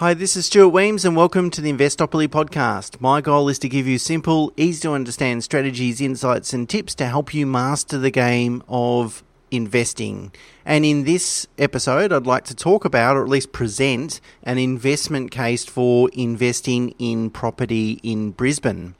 Hi, 0.00 0.12
this 0.12 0.36
is 0.36 0.44
Stuart 0.44 0.74
Wemyss, 0.74 1.06
and 1.06 1.16
welcome 1.16 1.48
to 1.48 1.62
the 1.62 1.72
Investopoly 1.72 2.28
podcast. 2.28 3.00
My 3.00 3.22
goal 3.22 3.48
is 3.48 3.58
to 3.60 3.68
give 3.70 3.86
you 3.86 3.96
simple, 3.96 4.52
easy 4.54 4.82
to 4.82 4.92
understand 4.92 5.42
strategies, 5.42 6.02
insights, 6.02 6.52
and 6.52 6.68
tips 6.68 6.94
to 6.96 7.06
help 7.06 7.32
you 7.32 7.46
master 7.46 7.96
the 7.96 8.10
game 8.10 8.62
of 8.68 9.24
investing. 9.50 10.32
And 10.66 10.84
in 10.84 11.04
this 11.04 11.46
episode, 11.56 12.12
I'd 12.12 12.26
like 12.26 12.44
to 12.44 12.54
talk 12.54 12.84
about, 12.84 13.16
or 13.16 13.22
at 13.22 13.30
least 13.30 13.52
present, 13.52 14.20
an 14.42 14.58
investment 14.58 15.30
case 15.30 15.64
for 15.64 16.10
investing 16.12 16.90
in 16.98 17.30
property 17.30 17.98
in 18.02 18.32
Brisbane. 18.32 18.96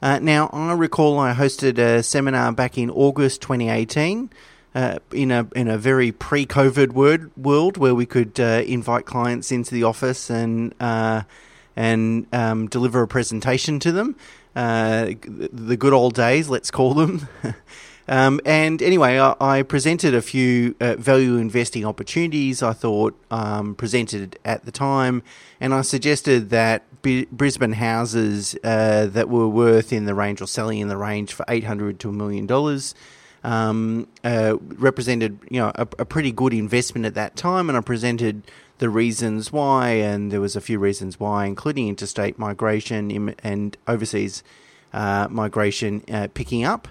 Uh, 0.00 0.20
now, 0.20 0.50
I 0.52 0.72
recall 0.74 1.18
I 1.18 1.34
hosted 1.34 1.78
a 1.78 2.00
seminar 2.04 2.52
back 2.52 2.78
in 2.78 2.90
August 2.90 3.42
2018 3.42 4.30
uh, 4.78 5.00
in 5.10 5.32
a 5.32 5.44
in 5.56 5.66
a 5.66 5.76
very 5.76 6.12
pre-COVID 6.12 6.92
word, 6.92 7.32
world 7.36 7.76
where 7.78 7.96
we 7.96 8.06
could 8.06 8.38
uh, 8.38 8.62
invite 8.64 9.06
clients 9.06 9.50
into 9.50 9.74
the 9.74 9.82
office 9.82 10.30
and 10.30 10.72
uh, 10.78 11.22
and 11.74 12.28
um, 12.32 12.68
deliver 12.68 13.02
a 13.02 13.08
presentation 13.08 13.80
to 13.80 13.90
them. 13.90 14.14
Uh, 14.54 15.14
the 15.26 15.76
good 15.76 15.92
old 15.92 16.14
days, 16.14 16.48
let's 16.48 16.70
call 16.70 16.94
them. 16.94 17.26
um, 18.08 18.40
and 18.44 18.80
anyway, 18.80 19.18
I, 19.18 19.34
I, 19.40 19.62
presented 19.64 20.14
a 20.14 20.22
few 20.22 20.76
uh, 20.80 20.94
value 20.94 21.38
investing 21.38 21.84
opportunities 21.84 22.62
I 22.62 22.72
thought 22.72 23.20
um, 23.32 23.74
presented 23.74 24.38
at 24.44 24.64
the 24.64 24.70
time, 24.70 25.24
and 25.60 25.74
I 25.74 25.82
suggested 25.82 26.50
that 26.50 26.84
Brisbane 27.02 27.72
houses 27.72 28.56
that 28.62 29.28
were 29.28 29.48
worth 29.48 29.92
in 29.92 30.04
the 30.04 30.14
range 30.14 30.40
or 30.40 30.46
selling 30.46 30.78
in 30.78 30.86
the 30.86 30.96
range 30.96 31.32
for 31.32 31.44
eight 31.48 31.64
hundred 31.64 31.98
to 31.98 32.10
a 32.10 32.12
million 32.12 32.46
dollars 32.46 32.94
um, 33.44 34.08
uh, 34.24 34.56
represented 34.60 35.38
you 35.50 35.60
know 35.60 35.72
a, 35.74 35.82
a, 35.98 36.04
pretty 36.04 36.32
good 36.32 36.52
investment 36.52 37.06
at 37.06 37.14
that 37.14 37.36
time, 37.36 37.68
and 37.68 37.78
I 37.78 37.80
presented 37.80 38.42
the 38.78 38.88
reasons 38.88 39.52
why, 39.52 39.90
and 39.90 40.30
there 40.32 40.40
was 40.40 40.56
a 40.56 40.60
few 40.60 40.78
reasons 40.78 41.20
why, 41.20 41.46
including 41.46 41.88
interstate 41.88 42.38
migration 42.38 43.34
and 43.42 43.76
overseas 43.86 44.42
uh, 44.92 45.28
migration 45.30 46.02
uh, 46.10 46.28
picking 46.34 46.64
up. 46.64 46.88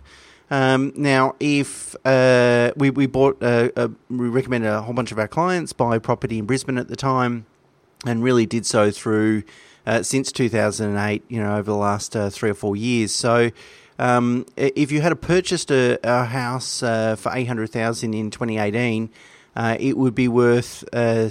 Um, 0.49 0.93
now, 0.95 1.35
if 1.39 1.95
uh, 2.05 2.71
we 2.77 2.89
we 2.89 3.05
bought 3.05 3.41
a, 3.41 3.71
a, 3.75 3.91
we 4.09 4.29
recommended 4.29 4.69
a 4.69 4.81
whole 4.81 4.93
bunch 4.93 5.11
of 5.11 5.19
our 5.19 5.27
clients 5.27 5.73
buy 5.73 5.99
property 5.99 6.39
in 6.39 6.45
Brisbane 6.45 6.77
at 6.77 6.87
the 6.87 6.95
time, 6.95 7.45
and 8.05 8.23
really 8.23 8.45
did 8.45 8.65
so 8.65 8.89
through 8.89 9.43
uh, 9.85 10.03
since 10.03 10.31
2008. 10.31 11.23
You 11.27 11.41
know, 11.41 11.57
over 11.57 11.63
the 11.63 11.75
last 11.75 12.15
uh, 12.15 12.29
three 12.29 12.49
or 12.49 12.53
four 12.53 12.77
years. 12.77 13.13
So 13.13 13.51
um, 13.99 14.45
if 14.55 14.91
you 14.91 15.01
had 15.01 15.19
purchased 15.21 15.71
a, 15.71 15.97
a 16.03 16.25
house 16.25 16.83
uh, 16.83 17.15
for 17.15 17.31
eight 17.33 17.45
hundred 17.45 17.71
thousand 17.71 18.13
in 18.13 18.31
twenty 18.31 18.57
eighteen, 18.57 19.09
uh, 19.55 19.75
it 19.79 19.97
would 19.97 20.13
be 20.15 20.27
worth. 20.27 20.83
Uh, 20.93 21.29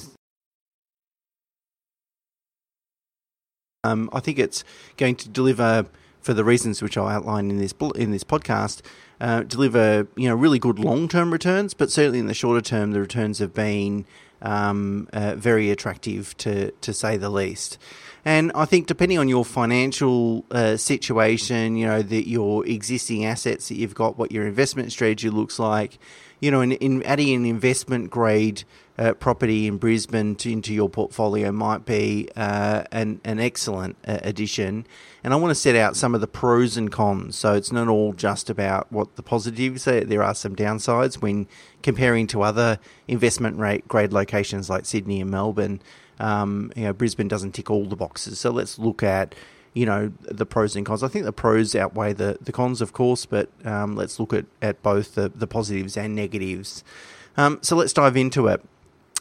um, 3.85 4.11
I 4.13 4.21
think 4.21 4.39
it's 4.39 4.65
going 4.97 5.15
to 5.17 5.29
deliver, 5.29 5.87
for 6.21 6.35
the 6.35 6.45
reasons 6.45 6.83
which 6.83 6.97
I 6.97 7.15
outline 7.15 7.51
in 7.51 7.59
this 7.59 7.75
in 7.95 8.11
this 8.11 8.25
podcast, 8.25 8.83
uh, 9.21 9.43
deliver 9.43 10.09
you 10.17 10.29
know 10.29 10.35
really 10.35 10.59
good 10.59 10.79
long 10.79 11.09
term 11.09 11.33
returns. 11.33 11.73
But 11.73 11.91
certainly 11.91 12.19
in 12.19 12.27
the 12.27 12.35
shorter 12.35 12.61
term, 12.61 12.93
the 12.93 13.01
returns 13.01 13.39
have 13.39 13.55
been 13.55 14.07
um, 14.43 15.09
uh, 15.13 15.35
very 15.37 15.71
attractive 15.71 16.37
to 16.39 16.71
to 16.71 16.93
say 16.93 17.17
the 17.17 17.31
least. 17.31 17.79
And 18.25 18.51
I 18.57 18.65
think 18.65 18.89
depending 18.89 19.19
on 19.19 19.29
your 19.29 19.45
financial 19.45 20.45
uh, 20.51 20.77
situation, 20.77 21.77
you 21.77 21.87
know, 21.87 22.03
that 22.03 22.29
your 22.29 22.67
existing 22.67 23.25
assets 23.25 23.69
that 23.69 23.77
you've 23.77 23.95
got, 23.95 24.19
what 24.19 24.33
your 24.33 24.45
investment 24.49 24.91
strategy 24.91 25.31
looks 25.31 25.61
like, 25.61 25.99
you 26.41 26.51
know, 26.51 26.61
in, 26.61 26.73
in 26.73 27.05
adding 27.05 27.33
an 27.37 27.47
investment 27.47 28.11
grade 28.11 28.65
uh, 28.99 29.13
property 29.15 29.67
in 29.67 29.77
Brisbane 29.77 30.35
to, 30.37 30.51
into 30.51 30.73
your 30.73 30.89
portfolio 30.89 31.53
might 31.53 31.85
be 31.85 32.29
uh, 32.37 32.85
an, 32.93 33.21
an 33.25 33.39
excellent 33.39 33.97
uh, 34.07 34.19
addition. 34.23 34.87
And 35.23 35.35
I 35.35 35.37
want 35.37 35.51
to 35.51 35.55
set 35.55 35.77
out 35.77 35.97
some 35.97 36.15
of 36.15 36.21
the 36.21 36.27
pros 36.27 36.77
and 36.77 36.91
cons. 36.91 37.37
So 37.37 37.55
it's 37.55 37.73
not 37.73 37.89
all 37.89 38.13
just 38.13 38.49
about 38.49 38.91
what 38.91 39.17
the 39.17 39.23
positives. 39.23 39.87
Are. 39.87 40.01
There 40.01 40.23
are 40.23 40.35
some 40.35 40.57
downsides 40.57 41.17
when 41.17 41.47
comparing 41.83 42.27
to 42.29 42.43
other 42.43 42.79
investment 43.07 43.59
rate 43.59 43.87
grade 43.89 44.13
locations 44.13 44.71
like 44.71 44.87
Sydney 44.87 45.21
and 45.21 45.31
Melbourne. 45.31 45.83
Um, 46.19 46.73
you 46.75 46.85
know, 46.85 46.93
Brisbane 46.93 47.29
doesn't 47.29 47.53
tick 47.53 47.71
all 47.71 47.85
the 47.85 47.97
boxes. 47.97 48.41
So 48.41 48.51
let's 48.51 48.79
look 48.79 49.03
at 49.03 49.35
you 49.75 49.85
know 49.85 50.11
the 50.23 50.47
pros 50.47 50.75
and 50.75 50.87
cons. 50.87 51.03
I 51.03 51.09
think 51.09 51.27
the 51.27 51.33
pros 51.33 51.75
outweigh 51.75 52.15
the, 52.15 52.39
the 52.41 52.53
cons, 52.53 52.81
of 52.81 52.95
course, 52.95 53.27
but 53.27 53.51
um, 53.67 53.95
let's 53.95 54.19
look 54.19 54.33
at, 54.33 54.47
at 54.63 54.83
both 54.83 55.17
the, 55.17 55.29
the 55.29 55.47
positives 55.47 55.99
and 55.99 56.15
negatives. 56.15 56.83
Um, 57.37 57.59
so 57.61 57.77
let's 57.77 57.93
dive 57.93 58.17
into 58.17 58.47
it. 58.47 58.65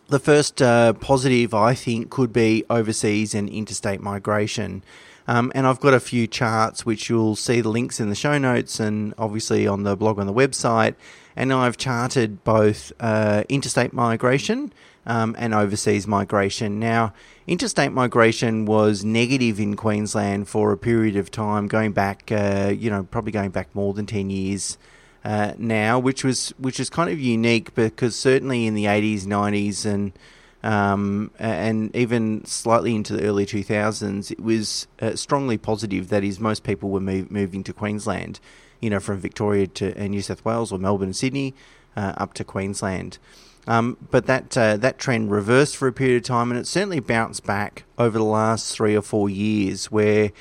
The 0.08 0.20
first 0.20 0.62
uh, 0.62 0.94
positive, 0.94 1.56
I 1.56 1.74
think, 1.74 2.12
could 2.12 2.32
be 2.32 2.64
overseas 2.70 3.34
and 3.34 3.50
interstate 3.50 4.02
migration. 4.02 4.84
Um, 5.28 5.52
and 5.56 5.66
I've 5.66 5.80
got 5.80 5.96
a 5.96 6.00
few 6.00 6.28
charts 6.28 6.86
which 6.86 7.10
you'll 7.10 7.36
see 7.36 7.60
the 7.62 7.70
links 7.70 8.00
in 8.00 8.10
the 8.10 8.16
show 8.16 8.38
notes 8.38 8.80
and 8.80 9.16
obviously 9.18 9.66
on 9.66 9.82
the 9.82 9.96
blog 9.96 10.20
on 10.20 10.28
the 10.28 10.34
website. 10.34 10.94
And 11.36 11.52
I've 11.52 11.78
charted 11.78 12.44
both 12.44 12.92
uh, 13.00 13.46
interstate 13.50 13.94
migration 13.94 14.72
um, 15.08 15.36
and 15.40 15.56
overseas 15.56 16.06
migration. 16.06 16.80
Now, 16.80 17.14
interstate 17.48 17.92
migration 17.92 18.66
was 18.66 19.04
negative 19.04 19.60
in 19.60 19.76
Queensland 19.76 20.48
for 20.48 20.72
a 20.72 20.78
period 20.78 21.16
of 21.16 21.32
time, 21.32 21.68
going 21.68 21.94
back, 21.94 22.32
uh, 22.32 22.72
you 22.78 22.92
know, 22.92 23.04
probably 23.10 23.32
going 23.32 23.50
back 23.50 23.74
more 23.74 23.96
than 23.96 24.06
10 24.06 24.30
years. 24.30 24.78
Uh, 25.26 25.54
now, 25.58 25.98
which 25.98 26.24
was 26.24 26.50
which 26.60 26.80
is 26.80 26.88
kind 26.88 27.10
of 27.10 27.20
unique 27.20 27.74
because 27.74 28.16
certainly 28.16 28.68
in 28.68 28.76
the 28.76 28.86
80s, 28.86 29.24
90s, 29.24 29.84
and 29.84 30.14
um, 30.62 31.32
and 31.40 31.96
even 31.96 32.46
slightly 32.46 32.94
into 32.94 33.14
the 33.14 33.24
early 33.24 33.48
2000s, 33.48 34.30
it 34.30 34.40
was 34.40 34.86
uh, 35.02 35.16
strongly 35.16 35.58
positive. 35.58 36.10
That 36.10 36.24
is, 36.24 36.40
most 36.40 36.64
people 36.64 36.92
were 36.92 37.00
move, 37.00 37.32
moving 37.32 37.64
to 37.64 37.74
Queensland, 37.74 38.40
you 38.80 38.92
know, 38.92 39.00
from 39.00 39.20
Victoria 39.20 39.66
to 39.66 40.00
uh, 40.00 40.08
New 40.08 40.22
South 40.22 40.46
Wales 40.46 40.72
or 40.72 40.78
Melbourne 40.78 41.08
and 41.08 41.16
Sydney 41.16 41.56
uh, 41.96 42.14
up 42.18 42.36
to 42.36 42.44
Queensland. 42.44 43.18
Um, 43.66 43.98
but 44.12 44.28
that 44.28 44.56
uh, 44.56 44.78
that 44.78 45.00
trend 45.00 45.32
reversed 45.32 45.76
for 45.76 45.88
a 45.88 45.94
period 45.94 46.18
of 46.18 46.24
time, 46.24 46.52
and 46.52 46.60
it 46.60 46.68
certainly 46.68 47.00
bounced 47.00 47.48
back 47.48 47.84
over 47.98 48.20
the 48.20 48.24
last 48.24 48.76
three 48.76 48.96
or 48.96 49.02
four 49.02 49.28
years, 49.28 49.92
where 49.92 50.32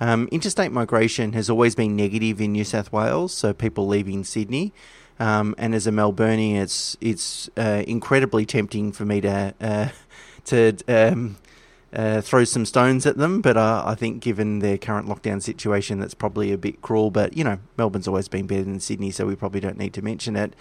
um, 0.00 0.28
interstate 0.32 0.72
migration 0.72 1.32
has 1.34 1.48
always 1.48 1.74
been 1.74 1.96
negative 1.96 2.40
in 2.40 2.52
New 2.52 2.64
South 2.64 2.92
Wales, 2.92 3.32
so 3.32 3.52
people 3.52 3.86
leaving 3.86 4.24
Sydney. 4.24 4.72
Um, 5.20 5.54
and 5.58 5.74
as 5.74 5.86
a 5.86 5.90
Melburnian, 5.90 6.60
it's 6.60 6.96
it's 7.00 7.48
uh, 7.56 7.84
incredibly 7.86 8.44
tempting 8.44 8.92
for 8.92 9.04
me 9.04 9.20
to 9.20 9.54
uh, 9.60 9.88
to 10.46 10.76
um, 10.88 11.36
uh, 11.92 12.20
throw 12.20 12.44
some 12.44 12.66
stones 12.66 13.06
at 13.06 13.16
them. 13.16 13.40
But 13.40 13.56
uh, 13.56 13.84
I 13.86 13.94
think, 13.94 14.22
given 14.22 14.58
their 14.58 14.76
current 14.76 15.06
lockdown 15.08 15.40
situation, 15.40 16.00
that's 16.00 16.14
probably 16.14 16.52
a 16.52 16.58
bit 16.58 16.82
cruel. 16.82 17.10
But 17.10 17.36
you 17.36 17.44
know, 17.44 17.58
Melbourne's 17.76 18.08
always 18.08 18.28
been 18.28 18.46
better 18.46 18.64
than 18.64 18.80
Sydney, 18.80 19.12
so 19.12 19.26
we 19.26 19.36
probably 19.36 19.60
don't 19.60 19.78
need 19.78 19.94
to 19.94 20.02
mention 20.02 20.34
it. 20.34 20.54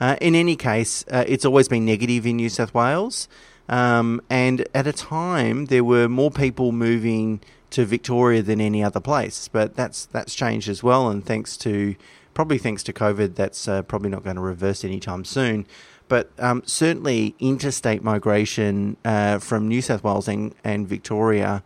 Uh, 0.00 0.16
in 0.20 0.34
any 0.34 0.56
case, 0.56 1.04
uh, 1.10 1.24
it's 1.26 1.44
always 1.44 1.68
been 1.68 1.84
negative 1.84 2.26
in 2.26 2.36
New 2.36 2.48
South 2.48 2.72
Wales. 2.72 3.28
Um, 3.68 4.22
and 4.30 4.66
at 4.74 4.86
a 4.86 4.92
time, 4.92 5.66
there 5.66 5.84
were 5.84 6.08
more 6.08 6.30
people 6.30 6.72
moving 6.72 7.40
to 7.70 7.84
Victoria 7.84 8.42
than 8.42 8.60
any 8.60 8.82
other 8.82 9.00
place. 9.00 9.48
But 9.48 9.76
that's 9.76 10.06
that's 10.06 10.34
changed 10.34 10.68
as 10.68 10.82
well, 10.82 11.08
and 11.08 11.24
thanks 11.24 11.56
to 11.58 11.96
probably 12.38 12.58
thanks 12.58 12.84
to 12.84 12.92
COVID, 12.92 13.34
that's 13.34 13.66
uh, 13.66 13.82
probably 13.82 14.08
not 14.08 14.22
going 14.22 14.36
to 14.36 14.42
reverse 14.42 14.84
anytime 14.84 15.24
soon. 15.24 15.66
But 16.06 16.30
um, 16.38 16.62
certainly, 16.64 17.34
interstate 17.40 18.02
migration 18.02 18.96
uh, 19.04 19.40
from 19.40 19.66
New 19.66 19.82
South 19.82 20.04
Wales 20.04 20.28
and, 20.28 20.54
and 20.62 20.86
Victoria 20.86 21.64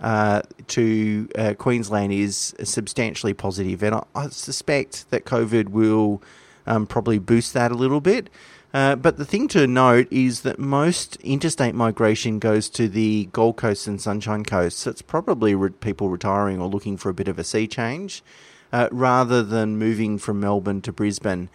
uh, 0.00 0.42
to 0.66 1.28
uh, 1.36 1.54
Queensland 1.54 2.12
is 2.12 2.52
substantially 2.64 3.32
positive, 3.32 3.80
and 3.82 3.94
I, 3.94 4.02
I 4.16 4.28
suspect 4.30 5.08
that 5.10 5.24
COVID 5.24 5.68
will 5.68 6.20
um, 6.66 6.86
probably 6.86 7.20
boost 7.20 7.54
that 7.54 7.70
a 7.70 7.76
little 7.76 8.00
bit. 8.00 8.28
Uh, 8.74 8.94
but 8.94 9.16
the 9.16 9.24
thing 9.24 9.48
to 9.48 9.66
note 9.66 10.06
is 10.10 10.42
that 10.42 10.58
most 10.58 11.16
interstate 11.16 11.74
migration 11.74 12.38
goes 12.38 12.68
to 12.68 12.86
the 12.88 13.28
Gold 13.32 13.56
Coast 13.56 13.86
and 13.86 14.00
Sunshine 14.00 14.44
Coast. 14.44 14.78
So 14.78 14.90
it's 14.90 15.02
probably 15.02 15.54
re- 15.54 15.70
people 15.70 16.10
retiring 16.10 16.60
or 16.60 16.68
looking 16.68 16.96
for 16.96 17.08
a 17.08 17.14
bit 17.14 17.28
of 17.28 17.38
a 17.38 17.44
sea 17.44 17.66
change 17.66 18.22
uh, 18.72 18.88
rather 18.92 19.42
than 19.42 19.78
moving 19.78 20.18
from 20.18 20.40
Melbourne 20.40 20.82
to 20.82 20.92
Brisbane. 20.92 21.48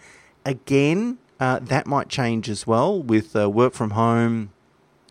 Again, 0.44 1.18
uh, 1.38 1.60
that 1.60 1.86
might 1.86 2.08
change 2.08 2.48
as 2.48 2.66
well 2.66 3.00
with 3.00 3.36
uh, 3.36 3.48
work 3.48 3.74
from 3.74 3.90
home, 3.90 4.50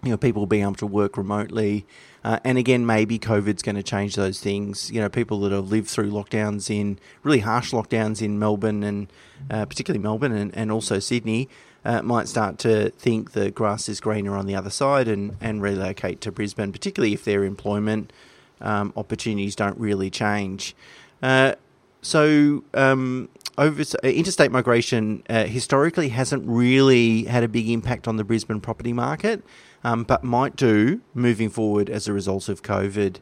you 0.04 0.10
know, 0.10 0.18
people 0.18 0.46
being 0.46 0.64
able 0.64 0.76
to 0.76 0.86
work 0.86 1.16
remotely. 1.16 1.86
Uh, 2.24 2.40
and 2.44 2.58
again, 2.58 2.86
maybe 2.86 3.18
COVID's 3.18 3.62
going 3.62 3.76
to 3.76 3.84
change 3.84 4.16
those 4.16 4.42
things. 4.42 4.92
You 4.92 5.00
know, 5.00 5.10
people 5.10 5.40
that 5.42 5.54
have 5.54 5.70
lived 5.70 5.88
through 5.88 6.12
lockdowns 6.12 6.70
in 6.70 7.00
really 7.24 7.40
harsh 7.40 7.72
lockdowns 7.72 8.22
in 8.22 8.40
Melbourne 8.40 8.84
and 8.84 9.08
uh, 9.50 9.66
particularly 9.66 10.04
Melbourne 10.04 10.34
and, 10.34 10.56
and 10.56 10.70
also 10.70 11.00
Sydney 11.00 11.50
uh, 11.86 12.02
might 12.02 12.28
start 12.28 12.58
to 12.60 12.90
think 12.92 13.32
the 13.32 13.52
grass 13.52 13.90
is 13.90 14.00
greener 14.00 14.36
on 14.36 14.46
the 14.46 14.56
other 14.56 14.70
side 14.70 15.08
and, 15.08 15.36
and 15.42 15.62
relocate 15.62 16.22
to 16.22 16.32
Brisbane, 16.32 16.72
particularly 16.72 17.14
if 17.14 17.24
their 17.26 17.44
employment 17.44 18.14
um, 18.62 18.94
opportunities 18.96 19.56
don't 19.56 19.78
really 19.78 20.10
change. 20.10 20.76
Uh, 21.22 21.56
so, 22.02 22.64
um, 22.74 23.30
over 23.58 23.84
interstate 24.04 24.52
migration 24.52 25.24
uh, 25.30 25.46
historically 25.46 26.10
hasn't 26.10 26.44
really 26.48 27.26
had 27.26 27.44
a 27.44 27.48
big 27.48 27.70
impact 27.70 28.08
on 28.08 28.18
the 28.18 28.24
Brisbane 28.24 28.60
property 28.60 28.94
market. 28.94 29.44
um, 29.84 30.04
but 30.04 30.24
might 30.24 30.56
do 30.56 31.02
moving 31.14 31.50
forward 31.50 31.90
as 31.90 32.08
a 32.08 32.14
result 32.14 32.50
of 32.50 32.64
COVID. 32.64 33.18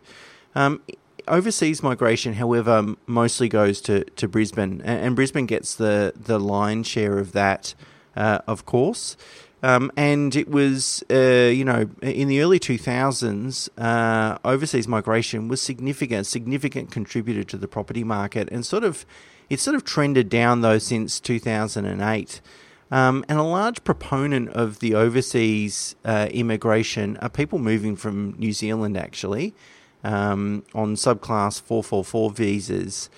Um, 0.56 0.82
overseas 1.28 1.82
migration, 1.82 2.36
however, 2.36 2.96
mostly 3.08 3.50
goes 3.50 3.82
to, 3.82 4.04
to 4.04 4.28
Brisbane, 4.28 4.82
and, 4.84 5.06
and 5.06 5.16
Brisbane 5.16 5.46
gets 5.46 5.76
the, 5.76 6.14
the 6.16 6.40
lion's 6.40 6.88
share 6.88 7.18
of 7.18 7.32
that, 7.32 7.74
uh, 8.16 8.40
of 8.48 8.66
course. 8.66 9.18
Um, 9.64 9.92
and 9.96 10.36
it 10.36 10.50
was, 10.50 11.04
uh, 11.12 11.52
you 11.54 11.64
know, 11.64 11.88
in 12.02 12.28
the 12.28 12.42
early 12.42 12.60
2000s, 12.60 13.70
uh, 13.78 14.38
overseas 14.44 14.88
migration 14.88 15.48
was 15.48 15.62
significant, 15.62 16.26
significant 16.26 16.90
contributor 16.90 17.44
to 17.44 17.58
the 17.58 17.68
property 17.68 18.04
market, 18.04 18.50
and 18.52 18.66
sort 18.66 18.84
of, 18.84 19.06
it's 19.50 19.62
sort 19.62 19.76
of 19.76 19.84
trended 19.84 20.30
down 20.30 20.62
though 20.62 20.80
since 20.80 21.20
2008. 21.20 22.42
Um, 22.90 23.24
and 23.30 23.40
a 23.40 23.44
large 23.44 23.84
proponent 23.84 24.50
of 24.50 24.80
the 24.80 24.96
overseas 24.96 25.96
uh, 26.04 26.28
immigration 26.32 27.18
are 27.18 27.30
people 27.30 27.58
moving 27.58 27.96
from 27.96 28.36
New 28.38 28.52
Zealand, 28.52 28.98
actually, 28.98 29.54
um, 30.04 30.64
on 30.74 30.96
subclass 30.96 31.62
444 31.62 32.32
visas. 32.32 33.10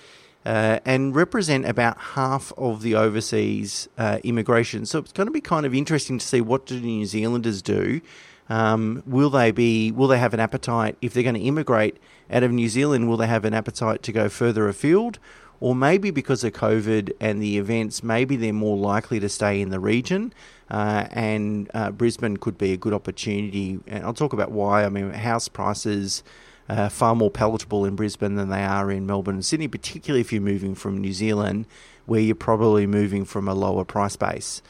Uh, 0.44 0.78
and 0.84 1.16
represent 1.16 1.64
about 1.64 1.96
half 1.98 2.52
of 2.58 2.82
the 2.82 2.94
overseas 2.94 3.88
uh, 3.96 4.18
immigration. 4.24 4.84
So 4.84 4.98
it's 4.98 5.12
going 5.12 5.26
to 5.26 5.32
be 5.32 5.40
kind 5.40 5.64
of 5.64 5.74
interesting 5.74 6.18
to 6.18 6.26
see 6.26 6.42
what 6.42 6.66
do 6.66 6.78
New 6.78 7.06
Zealanders 7.06 7.62
do. 7.62 8.02
Um, 8.50 9.02
will 9.06 9.30
they 9.30 9.52
be? 9.52 9.90
Will 9.90 10.06
they 10.06 10.18
have 10.18 10.34
an 10.34 10.40
appetite 10.40 10.98
if 11.00 11.14
they're 11.14 11.22
going 11.22 11.34
to 11.36 11.40
immigrate 11.40 11.96
out 12.30 12.42
of 12.42 12.52
New 12.52 12.68
Zealand? 12.68 13.08
Will 13.08 13.16
they 13.16 13.26
have 13.26 13.46
an 13.46 13.54
appetite 13.54 14.02
to 14.02 14.12
go 14.12 14.28
further 14.28 14.68
afield, 14.68 15.18
or 15.60 15.74
maybe 15.74 16.10
because 16.10 16.44
of 16.44 16.52
COVID 16.52 17.12
and 17.20 17.42
the 17.42 17.56
events, 17.56 18.02
maybe 18.02 18.36
they're 18.36 18.52
more 18.52 18.76
likely 18.76 19.18
to 19.20 19.28
stay 19.28 19.62
in 19.62 19.70
the 19.70 19.80
region. 19.80 20.32
Uh, 20.70 21.06
and 21.10 21.70
uh, 21.74 21.90
Brisbane 21.90 22.36
could 22.36 22.58
be 22.58 22.72
a 22.72 22.76
good 22.76 22.92
opportunity. 22.92 23.78
And 23.86 24.04
I'll 24.04 24.14
talk 24.14 24.32
about 24.32 24.50
why. 24.50 24.84
I 24.84 24.88
mean, 24.88 25.10
house 25.10 25.48
prices 25.48 26.22
uh, 26.68 26.88
far 26.88 27.14
more 27.14 27.30
palatable 27.30 27.84
in 27.84 27.96
Brisbane 27.96 28.36
than 28.36 28.48
they 28.48 28.64
are 28.64 28.90
in 28.90 29.06
Melbourne 29.06 29.36
and 29.36 29.44
Sydney, 29.44 29.68
particularly 29.68 30.20
if 30.20 30.32
you're 30.32 30.42
moving 30.42 30.74
from 30.74 30.98
New 30.98 31.12
Zealand, 31.12 31.66
where 32.06 32.20
you're 32.20 32.34
probably 32.34 32.86
moving 32.86 33.24
from 33.24 33.48
a 33.48 33.54
lower 33.54 33.84
price 33.84 34.16
base. 34.16 34.62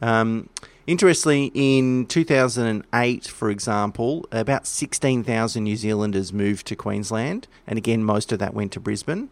Um, 0.00 0.48
interestingly, 0.86 1.50
in 1.54 2.06
2008, 2.06 3.26
for 3.26 3.50
example, 3.50 4.26
about 4.32 4.66
16,000 4.66 5.64
New 5.64 5.76
Zealanders 5.76 6.32
moved 6.32 6.66
to 6.68 6.76
Queensland, 6.76 7.48
and 7.66 7.78
again, 7.78 8.04
most 8.04 8.32
of 8.32 8.38
that 8.38 8.54
went 8.54 8.72
to 8.72 8.80
Brisbane. 8.80 9.30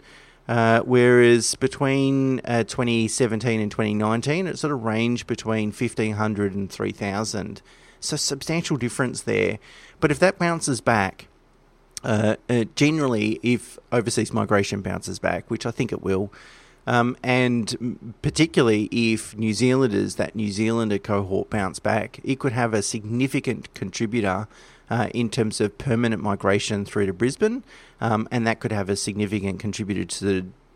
Uh, 0.49 0.81
whereas 0.81 1.55
between 1.57 2.41
uh, 2.47 2.65
2017 2.65 3.61
and 3.61 3.71
2019, 3.71 4.47
it 4.47 4.59
sort 4.59 4.73
of 4.73 4.83
ranged 4.83 5.27
between 5.27 5.71
1,500 5.71 6.55
and 6.55 6.71
3,000. 6.71 7.61
So, 8.01 8.17
substantial 8.17 8.79
difference 8.79 9.23
there. 9.23 9.59
But 10.01 10.11
if 10.11 10.19
that 10.21 10.39
bounces 10.39 10.81
back, 10.81 11.29
uh, 12.05 12.37
uh, 12.49 12.65
generally, 12.75 13.41
if 13.43 13.79
overseas 13.91 14.33
migration 14.33 14.83
bounces 14.83 15.19
back, 15.19 15.51
which 15.51 15.67
I 15.67 15.71
think 15.71 15.93
it 15.93 16.03
will, 16.03 16.33
um, 16.87 17.17
and 17.23 18.15
particularly 18.23 18.89
if 18.91 19.37
New 19.37 19.53
Zealanders, 19.53 20.15
that 20.15 20.35
New 20.35 20.51
Zealander 20.51 20.99
cohort 20.99 21.51
bounce 21.51 21.79
back, 21.79 22.19
it 22.25 22.39
could 22.39 22.53
have 22.53 22.73
a 22.73 22.83
significant 22.83 23.75
contributor 23.75 24.49
uh, 24.89 25.09
in 25.13 25.29
terms 25.29 25.61
of 25.61 25.77
permanent 25.77 26.23
migration 26.23 26.85
through 26.85 27.07
to 27.07 27.13
Brisbane, 27.13 27.63
um, 28.01 28.27
and 28.31 28.47
that 28.47 28.61
could 28.61 28.73
have 28.73 28.89
a 28.89 28.97
significant 28.97 29.61
contributor 29.61 30.05
to 30.05 30.25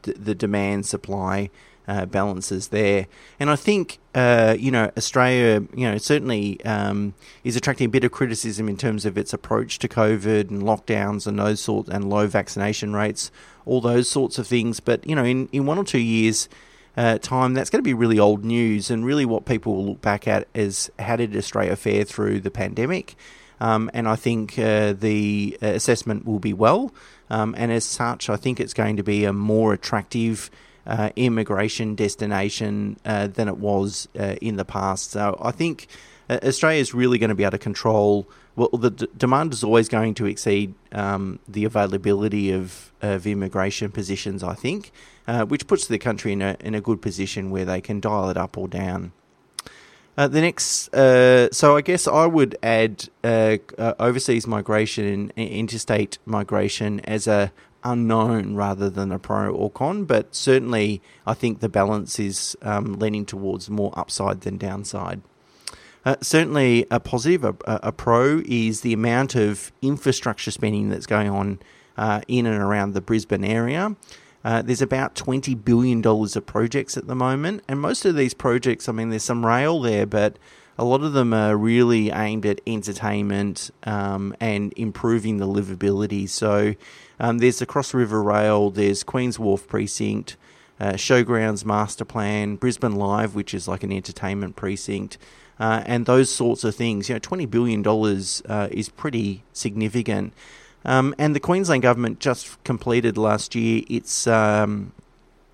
the, 0.03 0.13
the 0.13 0.35
demand 0.35 0.85
supply 0.85 1.49
uh, 1.89 2.07
balances 2.07 2.69
there. 2.69 3.07
And 3.41 3.51
I 3.51 3.57
think, 3.57 3.99
uh, 4.15 4.57
you 4.59 4.71
know, 4.71 4.91
Australia, 4.97 5.67
you 5.75 5.91
know, 5.91 5.99
certainly 5.99 6.65
um, 6.65 7.15
is 7.45 7.57
attracting 7.57 7.87
a 7.87 7.91
bit 7.91 8.05
of 8.05 8.13
criticism 8.13 8.69
in 8.69 8.77
terms 8.77 9.05
of 9.05 9.19
its 9.19 9.33
approach 9.33 9.79
to 9.81 9.89
COVID 9.89 10.51
and 10.51 10.63
lockdowns 10.63 11.27
and 11.27 11.39
those 11.39 11.61
sorts 11.61 11.89
and 11.89 12.09
low 12.09 12.27
vaccination 12.27 12.93
rates, 12.93 13.31
all 13.67 13.81
those 13.81 14.09
sorts 14.09 14.39
of 14.39 14.47
things. 14.47 14.81
But, 14.81 15.07
you 15.07 15.17
know, 15.17 15.25
in, 15.25 15.49
in 15.53 15.67
one 15.67 15.79
or 15.79 15.85
two 15.85 15.99
years, 15.99 16.49
uh, 16.97 17.19
time, 17.19 17.55
that's 17.55 17.71
going 17.71 17.83
to 17.83 17.89
be 17.89 17.95
really 17.95 18.19
old 18.19 18.45
news. 18.45 18.91
And 18.91 19.05
really, 19.05 19.25
what 19.25 19.45
people 19.45 19.75
will 19.75 19.87
look 19.87 20.03
back 20.03 20.29
at 20.29 20.47
is 20.55 20.91
how 20.99 21.17
did 21.17 21.35
Australia 21.37 21.75
fare 21.75 22.05
through 22.05 22.41
the 22.41 22.51
pandemic? 22.51 23.17
Um, 23.61 23.91
and 23.95 24.09
I 24.09 24.17
think 24.17 24.59
uh, 24.59 24.93
the 24.93 25.57
assessment 25.63 26.27
will 26.27 26.41
be 26.41 26.53
well. 26.53 26.93
Um, 27.31 27.55
and 27.57 27.73
as 27.73 27.85
such, 27.85 28.29
I 28.29 28.37
think 28.37 28.61
it's 28.61 28.75
going 28.75 28.97
to 28.97 29.03
be 29.03 29.25
a 29.25 29.33
more 29.33 29.73
attractive 29.73 30.51
uh, 30.87 31.11
immigration 31.17 31.95
destination 31.95 32.99
uh, 33.05 33.27
than 33.27 33.49
it 33.49 33.59
was 33.59 34.09
uh, 34.19 34.37
in 34.41 34.57
the 34.57 34.65
past. 34.65 35.11
So 35.11 35.39
I 35.41 35.51
think 35.51 35.87
uh, 36.29 36.39
Australia 36.43 36.81
is 36.81 36.95
really 36.95 37.19
going 37.19 37.31
to 37.31 37.35
be 37.35 37.45
able 37.45 37.53
to 37.53 37.59
control. 37.59 38.29
Well, 38.57 38.69
the 38.73 38.91
d- 38.91 39.09
demand 39.17 39.53
is 39.53 39.65
always 39.65 39.89
going 39.89 40.15
to 40.15 40.27
exceed 40.27 40.75
um, 40.93 41.39
the 41.49 41.65
availability 41.65 42.53
of, 42.53 42.93
of 43.01 43.27
immigration 43.27 43.91
positions, 43.91 44.43
I 44.43 44.55
think, 44.55 44.93
uh, 45.27 45.45
which 45.45 45.67
puts 45.67 45.87
the 45.87 45.99
country 45.99 46.33
in 46.33 46.43
a, 46.43 46.57
in 46.61 46.75
a 46.75 46.81
good 46.81 47.01
position 47.01 47.51
where 47.51 47.65
they 47.65 47.81
can 47.81 48.01
dial 48.01 48.29
it 48.31 48.37
up 48.37 48.59
or 48.59 48.69
down. 48.69 49.13
Uh, 50.15 50.29
the 50.29 50.43
next, 50.43 50.93
uh, 50.95 51.51
so 51.53 51.75
I 51.75 51.81
guess 51.81 52.07
I 52.07 52.27
would 52.27 52.59
add 52.63 53.09
uh, 53.25 53.57
overseas 53.99 54.47
migration 54.47 55.33
and 55.35 55.49
interstate 55.49 56.19
migration 56.27 57.01
as 57.01 57.27
a 57.27 57.51
unknown 57.85 58.55
rather 58.55 58.89
than 58.89 59.13
a 59.13 59.19
pro 59.19 59.51
or 59.51 59.71
con, 59.71 60.05
but 60.05 60.35
certainly 60.35 61.03
I 61.27 61.35
think 61.35 61.61
the 61.61 61.69
balance 61.69 62.19
is 62.19 62.57
um, 62.63 62.95
leaning 62.95 63.27
towards 63.27 63.71
more 63.71 63.93
upside 63.97 64.43
than 64.43 64.59
downside. 64.59 65.23
Uh, 66.05 66.17
certainly, 66.21 66.85
a 66.91 66.99
positive, 66.99 67.45
a, 67.45 67.57
a, 67.65 67.93
pro, 67.93 68.43
is 68.45 68.81
the 68.81 68.93
amount 68.93 69.37
of 69.37 69.71
infrastructure 69.83 70.51
spending 70.51 70.89
that's 70.89 71.07
going 71.07 71.31
on 71.31 71.61
uh, 71.97 72.21
in 72.27 72.45
and 72.47 72.61
around 72.61 72.93
the 72.93 73.01
Brisbane 73.01 73.45
area. 73.45 73.95
Uh, 74.45 74.63
there's 74.63 74.83
about 74.83 75.15
$20 75.15 75.65
billion 75.65 76.05
of 76.05 76.47
projects 76.47 76.97
at 76.97 77.07
the 77.07 77.15
moment, 77.15 77.63
and 77.69 77.81
most 77.81 78.05
of 78.05 78.17
these 78.17 78.35
projects, 78.35 78.89
I 78.89 78.93
mean, 78.93 79.11
there's 79.11 79.23
some 79.23 79.47
rail 79.47 79.81
there, 79.81 80.05
but 80.07 80.39
a 80.83 80.85
lot 80.85 81.05
of 81.05 81.13
them 81.13 81.33
are 81.33 81.57
really 81.57 82.11
aimed 82.11 82.45
at 82.45 82.61
entertainment 82.67 83.71
um, 83.85 84.35
and 84.41 84.75
improving 84.77 85.37
the 85.37 85.47
livability. 85.47 86.29
So 86.29 86.75
um, 87.21 87.39
there's 87.39 87.61
the 87.61 87.67
Cross 87.67 87.95
River 87.95 88.21
Rail, 88.21 88.69
there's 88.71 89.05
Queen's 89.05 89.39
Wharf 89.39 89.69
Precinct, 89.69 90.37
uh, 90.81 90.95
Showgrounds 90.95 91.65
Master 91.65 92.05
Plan, 92.05 92.57
Brisbane 92.57 92.97
Live, 92.97 93.37
which 93.37 93.55
is 93.55 93.69
like 93.69 93.85
an 93.85 93.93
entertainment 93.93 94.57
precinct. 94.57 95.19
Uh, 95.61 95.85
and 95.87 96.07
those 96.07 96.29
sorts 96.29 96.65
of 96.65 96.75
things. 96.75 97.09
You 97.09 97.15
know, 97.15 97.21
$20 97.21 97.49
billion 97.49 97.87
uh, 97.87 98.69
is 98.73 98.89
pretty 98.89 99.45
significant. 99.53 100.33
Um, 100.85 101.15
and 101.17 101.37
the 101.37 101.41
Queensland 101.41 101.83
government 101.83 102.19
just 102.19 102.61
completed 102.65 103.17
last 103.17 103.55
year 103.55 103.85
its 103.89 104.27
um, 104.27 104.91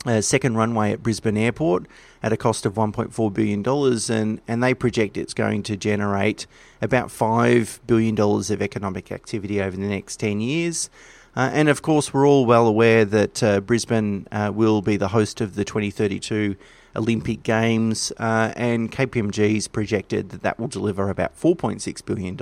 uh, 0.08 0.20
second 0.22 0.56
runway 0.56 0.92
at 0.92 1.02
Brisbane 1.02 1.36
Airport 1.36 1.86
at 2.22 2.32
a 2.32 2.36
cost 2.36 2.64
of 2.64 2.74
$1.4 2.74 3.32
billion, 3.32 3.62
and, 4.10 4.40
and 4.48 4.62
they 4.62 4.74
project 4.74 5.16
it's 5.16 5.34
going 5.34 5.62
to 5.64 5.76
generate 5.76 6.46
about 6.80 7.08
$5 7.08 7.80
billion 7.86 8.18
of 8.18 8.62
economic 8.62 9.12
activity 9.12 9.60
over 9.60 9.76
the 9.76 9.86
next 9.86 10.16
10 10.16 10.40
years. 10.40 10.88
Uh, 11.36 11.50
and 11.52 11.68
of 11.68 11.82
course, 11.82 12.12
we're 12.12 12.26
all 12.26 12.46
well 12.46 12.66
aware 12.66 13.04
that 13.04 13.42
uh, 13.42 13.60
Brisbane 13.60 14.26
uh, 14.32 14.50
will 14.52 14.82
be 14.82 14.96
the 14.96 15.08
host 15.08 15.40
of 15.40 15.54
the 15.54 15.64
2032 15.64 16.56
Olympic 16.96 17.42
Games, 17.42 18.12
uh, 18.18 18.52
and 18.56 18.90
KPMG's 18.90 19.68
projected 19.68 20.30
that 20.30 20.42
that 20.42 20.58
will 20.58 20.68
deliver 20.68 21.10
about 21.10 21.38
$4.6 21.38 22.04
billion 22.04 22.36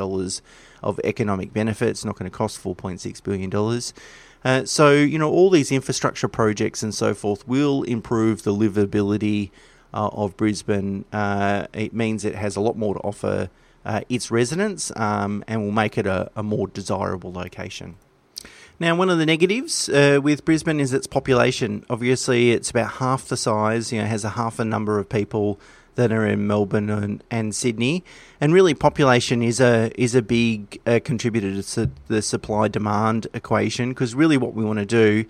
of 0.82 1.00
economic 1.04 1.52
benefits, 1.52 2.04
not 2.04 2.16
going 2.16 2.30
to 2.30 2.36
cost 2.36 2.62
$4.6 2.62 3.22
billion. 3.22 3.50
Uh, 4.46 4.64
so, 4.64 4.92
you 4.92 5.18
know, 5.18 5.28
all 5.28 5.50
these 5.50 5.72
infrastructure 5.72 6.28
projects 6.28 6.80
and 6.80 6.94
so 6.94 7.12
forth 7.14 7.48
will 7.48 7.82
improve 7.82 8.44
the 8.44 8.54
livability 8.54 9.50
uh, 9.92 10.06
of 10.12 10.36
Brisbane. 10.36 11.04
Uh, 11.12 11.66
it 11.72 11.92
means 11.92 12.24
it 12.24 12.36
has 12.36 12.54
a 12.54 12.60
lot 12.60 12.76
more 12.76 12.94
to 12.94 13.00
offer 13.00 13.50
uh, 13.84 14.02
its 14.08 14.30
residents 14.30 14.92
um, 14.94 15.42
and 15.48 15.64
will 15.64 15.72
make 15.72 15.98
it 15.98 16.06
a, 16.06 16.30
a, 16.36 16.44
more 16.44 16.68
desirable 16.68 17.32
location. 17.32 17.96
Now, 18.78 18.94
one 18.94 19.08
of 19.08 19.18
the 19.18 19.24
negatives 19.24 19.88
uh, 19.88 20.20
with 20.22 20.44
Brisbane 20.44 20.80
is 20.80 20.92
its 20.92 21.06
population. 21.06 21.86
Obviously, 21.88 22.50
it's 22.50 22.70
about 22.70 22.92
half 22.92 23.26
the 23.26 23.36
size, 23.36 23.90
you 23.90 24.00
know, 24.00 24.06
has 24.06 24.22
a 24.22 24.30
half 24.30 24.58
a 24.58 24.66
number 24.66 24.98
of 24.98 25.08
people 25.08 25.58
that 25.94 26.12
are 26.12 26.26
in 26.26 26.46
Melbourne 26.46 26.90
and, 26.90 27.24
and 27.30 27.54
Sydney, 27.54 28.04
and 28.38 28.52
really 28.52 28.74
population 28.74 29.42
is 29.42 29.60
a 29.60 29.90
is 30.00 30.14
a 30.14 30.22
big 30.22 30.78
uh, 30.86 31.00
contributor 31.02 31.62
to 31.62 31.90
the 32.08 32.20
supply 32.20 32.68
demand 32.68 33.26
equation 33.32 33.88
because 33.88 34.14
really 34.14 34.36
what 34.36 34.52
we 34.52 34.62
want 34.62 34.78
to 34.78 34.86
do 34.86 35.24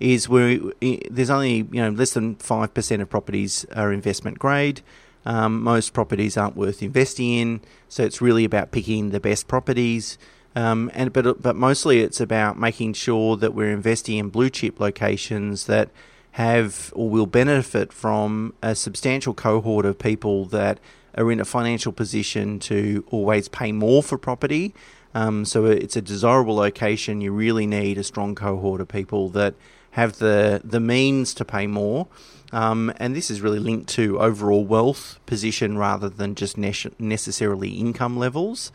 is 0.00 0.28
we 0.28 0.72
there's 1.10 1.30
only 1.30 1.68
you 1.70 1.82
know 1.82 1.90
less 1.90 2.14
than 2.14 2.36
five 2.36 2.72
percent 2.74 3.02
of 3.02 3.10
properties 3.10 3.64
are 3.74 3.92
investment 3.92 4.38
grade. 4.38 4.80
Um, 5.26 5.62
most 5.62 5.92
properties 5.92 6.36
aren't 6.36 6.56
worth 6.56 6.82
investing 6.82 7.32
in, 7.32 7.60
so 7.88 8.04
it's 8.04 8.22
really 8.22 8.44
about 8.44 8.70
picking 8.70 9.10
the 9.10 9.20
best 9.20 9.48
properties. 9.48 10.18
Um, 10.56 10.90
and 10.94 11.12
but 11.12 11.42
but 11.42 11.54
mostly 11.54 12.00
it's 12.00 12.18
about 12.18 12.58
making 12.58 12.94
sure 12.94 13.36
that 13.36 13.54
we're 13.54 13.70
investing 13.70 14.16
in 14.16 14.30
blue 14.30 14.48
chip 14.48 14.80
locations 14.80 15.66
that 15.66 15.90
have 16.32 16.92
or 16.96 17.10
will 17.10 17.26
benefit 17.26 17.92
from 17.92 18.54
a 18.62 18.74
substantial 18.74 19.34
cohort 19.34 19.84
of 19.84 19.98
people 19.98 20.46
that 20.46 20.80
are 21.14 21.30
in 21.30 21.40
a 21.40 21.44
financial 21.44 21.92
position 21.92 22.58
to 22.58 23.04
always 23.10 23.48
pay 23.48 23.70
more 23.70 24.02
for 24.02 24.18
property. 24.18 24.74
Um, 25.14 25.44
so 25.44 25.66
it's 25.66 25.96
a 25.96 26.02
desirable 26.02 26.56
location. 26.56 27.20
You 27.20 27.32
really 27.32 27.66
need 27.66 27.98
a 27.98 28.04
strong 28.04 28.34
cohort 28.34 28.80
of 28.80 28.88
people 28.88 29.28
that 29.30 29.54
have 29.92 30.18
the 30.18 30.62
the 30.64 30.80
means 30.80 31.34
to 31.34 31.44
pay 31.44 31.66
more. 31.66 32.06
Um, 32.50 32.92
and 32.96 33.14
this 33.14 33.30
is 33.30 33.42
really 33.42 33.58
linked 33.58 33.88
to 33.90 34.20
overall 34.20 34.64
wealth 34.64 35.18
position 35.26 35.76
rather 35.76 36.08
than 36.08 36.34
just 36.34 36.56
ne- 36.56 36.94
necessarily 36.98 37.70
income 37.70 38.16
levels. 38.16 38.72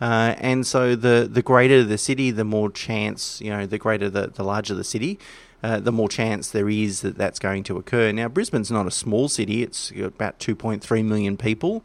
Uh, 0.00 0.34
and 0.38 0.66
so 0.66 0.96
the 0.96 1.28
the 1.30 1.42
greater 1.42 1.84
the 1.84 1.98
city, 1.98 2.30
the 2.30 2.44
more 2.44 2.70
chance 2.70 3.40
you 3.40 3.50
know, 3.50 3.66
the 3.66 3.78
greater 3.78 4.10
the, 4.10 4.28
the 4.28 4.42
larger 4.42 4.74
the 4.74 4.84
city, 4.84 5.18
uh, 5.62 5.80
the 5.80 5.92
more 5.92 6.08
chance 6.08 6.50
there 6.50 6.68
is 6.68 7.02
that 7.02 7.16
that's 7.16 7.38
going 7.38 7.62
to 7.64 7.76
occur. 7.76 8.12
Now 8.12 8.28
Brisbane's 8.28 8.70
not 8.70 8.86
a 8.86 8.90
small 8.90 9.28
city; 9.28 9.62
it's 9.62 9.90
about 9.92 10.38
2.3 10.38 11.04
million 11.04 11.36
people. 11.36 11.84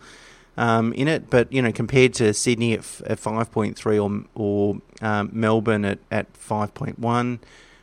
Um, 0.58 0.92
in 0.94 1.08
it, 1.08 1.30
but 1.30 1.54
you 1.54 1.62
know, 1.62 1.72
compared 1.72 2.14
to 2.16 2.34
Sydney 2.34 2.74
at, 2.74 2.80
f- 2.80 3.02
at 3.06 3.18
5.3 3.18 4.04
or, 4.04 4.26
or 4.36 4.82
um, 5.02 5.30
Melbourne 5.32 5.86
at, 5.86 6.00
at 6.12 6.34
5.1, 6.34 7.40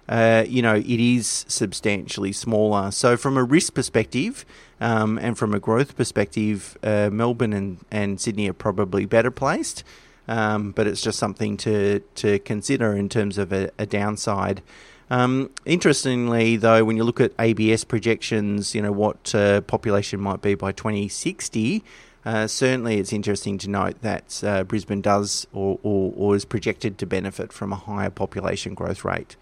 uh, 0.08 0.44
you 0.46 0.60
know, 0.60 0.74
it 0.74 0.86
is 0.86 1.46
substantially 1.48 2.32
smaller. 2.32 2.90
So, 2.90 3.16
from 3.16 3.36
a 3.38 3.44
risk 3.44 3.72
perspective 3.72 4.44
um, 4.80 5.18
and 5.18 5.38
from 5.38 5.54
a 5.54 5.58
growth 5.58 5.96
perspective, 5.96 6.76
uh, 6.82 7.08
Melbourne 7.10 7.52
and, 7.52 7.78
and 7.90 8.20
Sydney 8.20 8.48
are 8.48 8.52
probably 8.52 9.06
better 9.06 9.30
placed. 9.30 9.82
Um, 10.28 10.72
but 10.72 10.86
it's 10.86 11.00
just 11.00 11.18
something 11.18 11.56
to, 11.58 12.00
to 12.16 12.38
consider 12.40 12.94
in 12.94 13.08
terms 13.08 13.38
of 13.38 13.52
a, 13.52 13.70
a 13.78 13.86
downside. 13.86 14.62
Um, 15.08 15.50
interestingly, 15.64 16.56
though, 16.56 16.84
when 16.84 16.96
you 16.96 17.04
look 17.04 17.20
at 17.20 17.32
ABS 17.38 17.84
projections, 17.84 18.74
you 18.74 18.82
know 18.82 18.92
what 18.92 19.34
uh, 19.34 19.60
population 19.62 20.20
might 20.20 20.42
be 20.42 20.54
by 20.54 20.72
2060. 20.72 21.84
Uh, 22.24 22.48
certainly, 22.48 22.98
it's 22.98 23.12
interesting 23.12 23.56
to 23.58 23.70
note 23.70 24.02
that 24.02 24.42
uh, 24.42 24.64
Brisbane 24.64 25.00
does 25.00 25.46
or, 25.52 25.78
or, 25.84 26.12
or 26.16 26.34
is 26.34 26.44
projected 26.44 26.98
to 26.98 27.06
benefit 27.06 27.52
from 27.52 27.72
a 27.72 27.76
higher 27.76 28.10
population 28.10 28.74
growth 28.74 29.04
rate. 29.04 29.36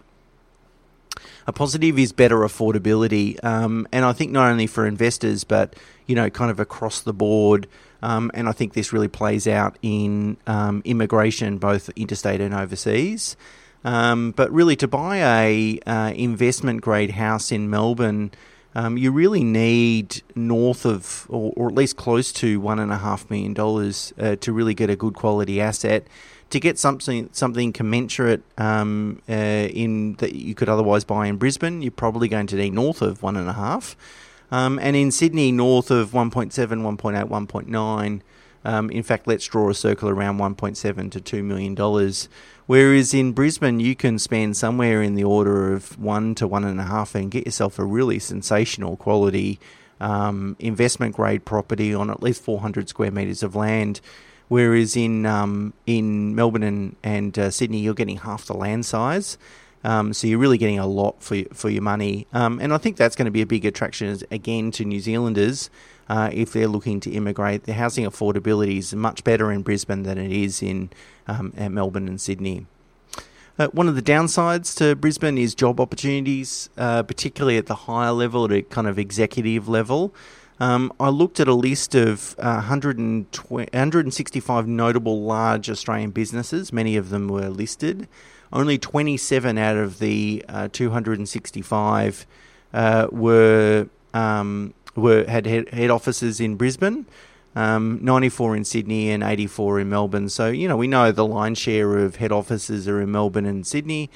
A 1.47 1.53
positive 1.53 1.97
is 1.99 2.11
better 2.11 2.37
affordability, 2.39 3.43
um, 3.43 3.87
and 3.91 4.05
I 4.05 4.13
think 4.13 4.31
not 4.31 4.49
only 4.49 4.67
for 4.67 4.85
investors, 4.85 5.43
but 5.43 5.75
you 6.07 6.15
know, 6.15 6.29
kind 6.29 6.51
of 6.51 6.59
across 6.59 7.01
the 7.01 7.13
board. 7.13 7.67
Um, 8.01 8.29
and 8.33 8.47
I 8.47 8.51
think 8.51 8.73
this 8.73 8.93
really 8.93 9.07
plays 9.07 9.47
out 9.47 9.77
in 9.81 10.37
um, 10.45 10.81
immigration, 10.85 11.57
both 11.57 11.89
interstate 11.95 12.41
and 12.41 12.53
overseas. 12.53 13.35
Um, 13.83 14.31
but 14.31 14.51
really, 14.51 14.75
to 14.77 14.87
buy 14.87 15.17
a 15.17 15.79
uh, 15.85 16.11
investment 16.15 16.81
grade 16.81 17.11
house 17.11 17.51
in 17.51 17.69
Melbourne, 17.69 18.31
um, 18.73 18.97
you 18.97 19.11
really 19.11 19.43
need 19.43 20.21
north 20.35 20.85
of, 20.85 21.27
or, 21.29 21.53
or, 21.55 21.69
at 21.69 21.75
least 21.75 21.95
close 21.95 22.33
to, 22.33 22.59
one 22.59 22.79
and 22.79 22.91
a 22.91 22.97
half 22.97 23.29
million 23.29 23.53
dollars 23.53 24.13
uh, 24.19 24.35
to 24.37 24.51
really 24.51 24.73
get 24.73 24.89
a 24.89 24.95
good 24.95 25.13
quality 25.13 25.61
asset 25.61 26.05
to 26.49 26.59
get 26.59 26.77
something 26.77 27.29
something 27.31 27.73
commensurate 27.73 28.43
um, 28.57 29.21
uh, 29.27 29.33
in 29.33 30.13
that 30.15 30.35
you 30.35 30.55
could 30.55 30.69
otherwise 30.69 31.03
buy 31.03 31.27
in 31.27 31.37
Brisbane, 31.37 31.81
you're 31.81 31.91
probably 31.91 32.27
going 32.27 32.47
to 32.47 32.55
need 32.55 32.73
north 32.73 33.01
of 33.01 33.23
one 33.23 33.35
and 33.35 33.49
a 33.49 33.53
half, 33.53 33.95
um, 34.51 34.79
and 34.79 34.95
in 34.95 35.11
Sydney 35.11 35.51
north 35.51 35.91
of 35.91 36.11
1.7, 36.11 36.51
1.8, 36.53 37.29
1.9. 37.29 38.21
Um, 38.63 38.89
in 38.89 39.03
fact, 39.03 39.27
let's 39.27 39.45
draw 39.45 39.69
a 39.69 39.75
circle 39.75 40.09
around 40.09 40.39
1.7 40.39 41.11
to 41.11 41.21
2 41.21 41.43
million 41.43 41.75
dollars. 41.75 42.27
Whereas 42.65 43.13
in 43.13 43.31
Brisbane, 43.31 43.79
you 43.79 43.95
can 43.95 44.17
spend 44.17 44.57
somewhere 44.57 45.03
in 45.03 45.13
the 45.13 45.23
order 45.23 45.71
of 45.71 45.99
one 45.99 46.33
to 46.35 46.47
one 46.47 46.63
and 46.63 46.79
a 46.79 46.85
half 46.85 47.13
and 47.13 47.29
get 47.29 47.45
yourself 47.45 47.77
a 47.77 47.85
really 47.85 48.17
sensational 48.17 48.97
quality 48.97 49.59
um, 49.99 50.55
investment 50.59 51.15
grade 51.15 51.45
property 51.45 51.93
on 51.93 52.09
at 52.09 52.23
least 52.23 52.41
400 52.41 52.89
square 52.89 53.11
metres 53.11 53.43
of 53.43 53.55
land 53.55 54.01
Whereas 54.47 54.95
in 54.95 55.25
um, 55.25 55.73
in 55.85 56.35
Melbourne 56.35 56.63
and, 56.63 56.95
and 57.03 57.37
uh, 57.37 57.49
Sydney, 57.49 57.79
you're 57.79 57.93
getting 57.93 58.17
half 58.17 58.45
the 58.45 58.53
land 58.53 58.85
size. 58.85 59.37
Um, 59.83 60.13
so 60.13 60.25
you're 60.25 60.39
really 60.39 60.57
getting 60.57 60.79
a 60.79 60.87
lot 60.87 61.21
for 61.21 61.43
for 61.53 61.69
your 61.69 61.83
money, 61.83 62.27
um, 62.33 62.59
and 62.59 62.73
I 62.73 62.77
think 62.77 62.97
that's 62.97 63.15
going 63.15 63.25
to 63.25 63.31
be 63.31 63.41
a 63.41 63.45
big 63.45 63.65
attraction 63.65 64.19
again 64.31 64.71
to 64.71 64.85
New 64.85 64.99
Zealanders 64.99 65.69
uh, 66.09 66.29
if 66.33 66.53
they're 66.53 66.67
looking 66.67 66.99
to 67.01 67.11
immigrate. 67.11 67.63
The 67.63 67.73
housing 67.73 68.05
affordability 68.05 68.77
is 68.79 68.95
much 68.95 69.23
better 69.23 69.51
in 69.51 69.61
Brisbane 69.61 70.03
than 70.03 70.17
it 70.17 70.31
is 70.31 70.63
in 70.63 70.89
um, 71.27 71.53
Melbourne 71.55 72.07
and 72.07 72.19
Sydney. 72.19 72.65
Uh, 73.57 73.67
one 73.67 73.87
of 73.87 73.95
the 73.95 74.01
downsides 74.01 74.75
to 74.77 74.95
Brisbane 74.95 75.37
is 75.37 75.55
job 75.55 75.79
opportunities, 75.79 76.69
uh, 76.77 77.03
particularly 77.03 77.57
at 77.57 77.67
the 77.67 77.75
higher 77.75 78.11
level, 78.11 78.43
at 78.45 78.51
a 78.51 78.61
kind 78.61 78.85
of 78.85 78.99
executive 78.99 79.69
level. 79.69 80.13
Um, 80.59 80.93
I 80.99 81.09
looked 81.09 81.39
at 81.39 81.47
a 81.47 81.53
list 81.53 81.95
of 81.95 82.35
uh, 82.39 82.65
165 82.65 84.67
notable 84.67 85.23
large 85.23 85.69
Australian 85.69 86.11
businesses. 86.11 86.71
Many 86.71 86.95
of 86.95 87.09
them 87.09 87.27
were 87.27 87.49
listed. 87.49 88.07
Only 88.53 88.77
27 88.77 89.57
out 89.57 89.75
of 89.75 89.99
the 89.99 90.45
uh, 90.47 90.69
265 90.71 92.25
uh, 92.73 93.07
were 93.11 93.89
um, 94.13 94.73
were 94.95 95.25
had 95.25 95.45
head, 95.45 95.89
offices 95.89 96.39
in 96.39 96.55
Brisbane. 96.55 97.05
Um, 97.57 97.99
94 98.01 98.57
in 98.57 98.65
Sydney 98.65 99.11
and 99.11 99.23
84 99.23 99.79
in 99.79 99.89
Melbourne. 99.89 100.27
So, 100.27 100.49
you 100.49 100.67
know, 100.67 100.75
we 100.75 100.87
know 100.87 101.13
the 101.13 101.25
line 101.25 101.55
share 101.55 101.99
of 101.99 102.17
head 102.17 102.33
offices 102.33 102.85
are 102.85 103.01
in 103.01 103.11
Melbourne 103.11 103.45
and 103.45 103.65
Sydney. 103.65 104.09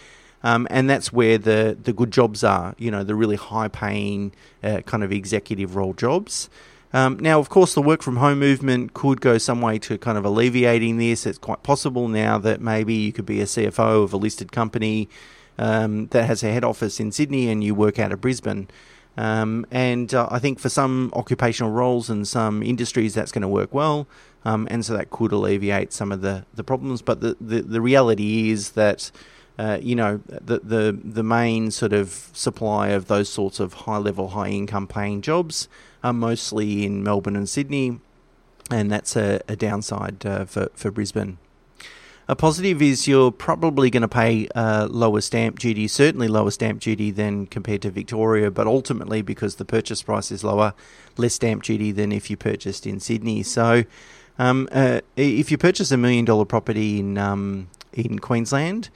Um, 0.43 0.67
and 0.69 0.89
that's 0.89 1.11
where 1.11 1.37
the, 1.37 1.77
the 1.81 1.91
good 1.91 2.11
jobs 2.11 2.43
are, 2.43 2.75
you 2.77 2.91
know, 2.91 3.03
the 3.03 3.15
really 3.15 3.35
high 3.35 3.67
paying 3.67 4.31
uh, 4.63 4.81
kind 4.81 5.03
of 5.03 5.11
executive 5.11 5.75
role 5.75 5.93
jobs. 5.93 6.49
Um, 6.91 7.19
now, 7.19 7.39
of 7.39 7.49
course, 7.49 7.73
the 7.73 7.81
work 7.81 8.01
from 8.01 8.17
home 8.17 8.39
movement 8.39 8.93
could 8.93 9.21
go 9.21 9.37
some 9.37 9.61
way 9.61 9.77
to 9.79 9.97
kind 9.97 10.17
of 10.17 10.25
alleviating 10.25 10.97
this. 10.97 11.25
It's 11.25 11.37
quite 11.37 11.61
possible 11.61 12.07
now 12.07 12.37
that 12.39 12.61
maybe 12.61 12.93
you 12.95 13.11
could 13.11 13.25
be 13.25 13.41
a 13.41 13.45
CFO 13.45 14.03
of 14.03 14.13
a 14.13 14.17
listed 14.17 14.51
company 14.51 15.07
um, 15.57 16.07
that 16.07 16.25
has 16.25 16.41
a 16.41 16.51
head 16.51 16.63
office 16.63 16.99
in 16.99 17.11
Sydney 17.11 17.49
and 17.49 17.63
you 17.63 17.75
work 17.75 17.99
out 17.99 18.11
of 18.11 18.21
Brisbane. 18.21 18.69
Um, 19.17 19.65
and 19.69 20.13
uh, 20.13 20.29
I 20.31 20.39
think 20.39 20.59
for 20.59 20.69
some 20.69 21.11
occupational 21.13 21.71
roles 21.71 22.09
and 22.09 22.27
some 22.27 22.63
industries, 22.63 23.13
that's 23.13 23.31
going 23.31 23.41
to 23.41 23.47
work 23.49 23.73
well. 23.73 24.07
Um, 24.45 24.67
and 24.71 24.85
so 24.85 24.93
that 24.93 25.09
could 25.09 25.33
alleviate 25.33 25.91
some 25.91 26.11
of 26.11 26.21
the, 26.21 26.45
the 26.53 26.63
problems. 26.63 27.01
But 27.01 27.19
the, 27.19 27.35
the, 27.41 27.61
the 27.61 27.81
reality 27.81 28.49
is 28.49 28.71
that 28.71 29.11
uh, 29.59 29.77
you 29.81 29.93
know, 29.93 30.21
the, 30.25 30.59
the 30.59 30.97
the 31.03 31.21
main 31.21 31.69
sort 31.69 31.91
of 31.91 32.29
supply 32.31 32.87
of 32.89 33.07
those 33.07 33.27
sorts 33.27 33.59
of 33.59 33.73
high 33.73 33.97
level, 33.97 34.29
high 34.29 34.47
income 34.47 34.87
paying 34.87 35.21
jobs 35.21 35.67
are 36.01 36.13
mostly 36.13 36.85
in 36.85 37.03
Melbourne 37.03 37.35
and 37.35 37.47
Sydney, 37.47 37.99
and 38.71 38.89
that's 38.89 39.17
a, 39.17 39.41
a 39.49 39.57
downside 39.57 40.25
uh, 40.25 40.45
for 40.45 40.69
for 40.75 40.91
Brisbane. 40.91 41.39
A 42.29 42.37
positive 42.37 42.81
is 42.81 43.05
you're 43.05 43.31
probably 43.31 43.89
going 43.89 44.01
to 44.01 44.07
pay 44.07 44.47
lower 44.55 45.19
stamp 45.19 45.59
duty, 45.59 45.89
certainly 45.89 46.29
lower 46.29 46.51
stamp 46.51 46.79
duty 46.79 47.11
than 47.11 47.45
compared 47.45 47.81
to 47.81 47.91
Victoria, 47.91 48.51
but 48.51 48.65
ultimately 48.65 49.21
because 49.21 49.55
the 49.55 49.65
purchase 49.65 50.03
price 50.03 50.31
is 50.31 50.41
lower, 50.41 50.73
less 51.17 51.33
stamp 51.33 51.63
duty 51.63 51.91
than 51.91 52.13
if 52.13 52.29
you 52.29 52.37
purchased 52.37 52.87
in 52.87 53.01
Sydney. 53.01 53.43
So, 53.43 53.83
um, 54.37 54.69
uh, 54.71 55.01
if 55.17 55.51
you 55.51 55.57
purchase 55.57 55.91
a 55.91 55.97
million 55.97 56.23
dollar 56.23 56.45
property 56.45 56.99
in 56.99 57.17
um, 57.17 57.67
in 57.91 58.19
Queensland, 58.19 58.89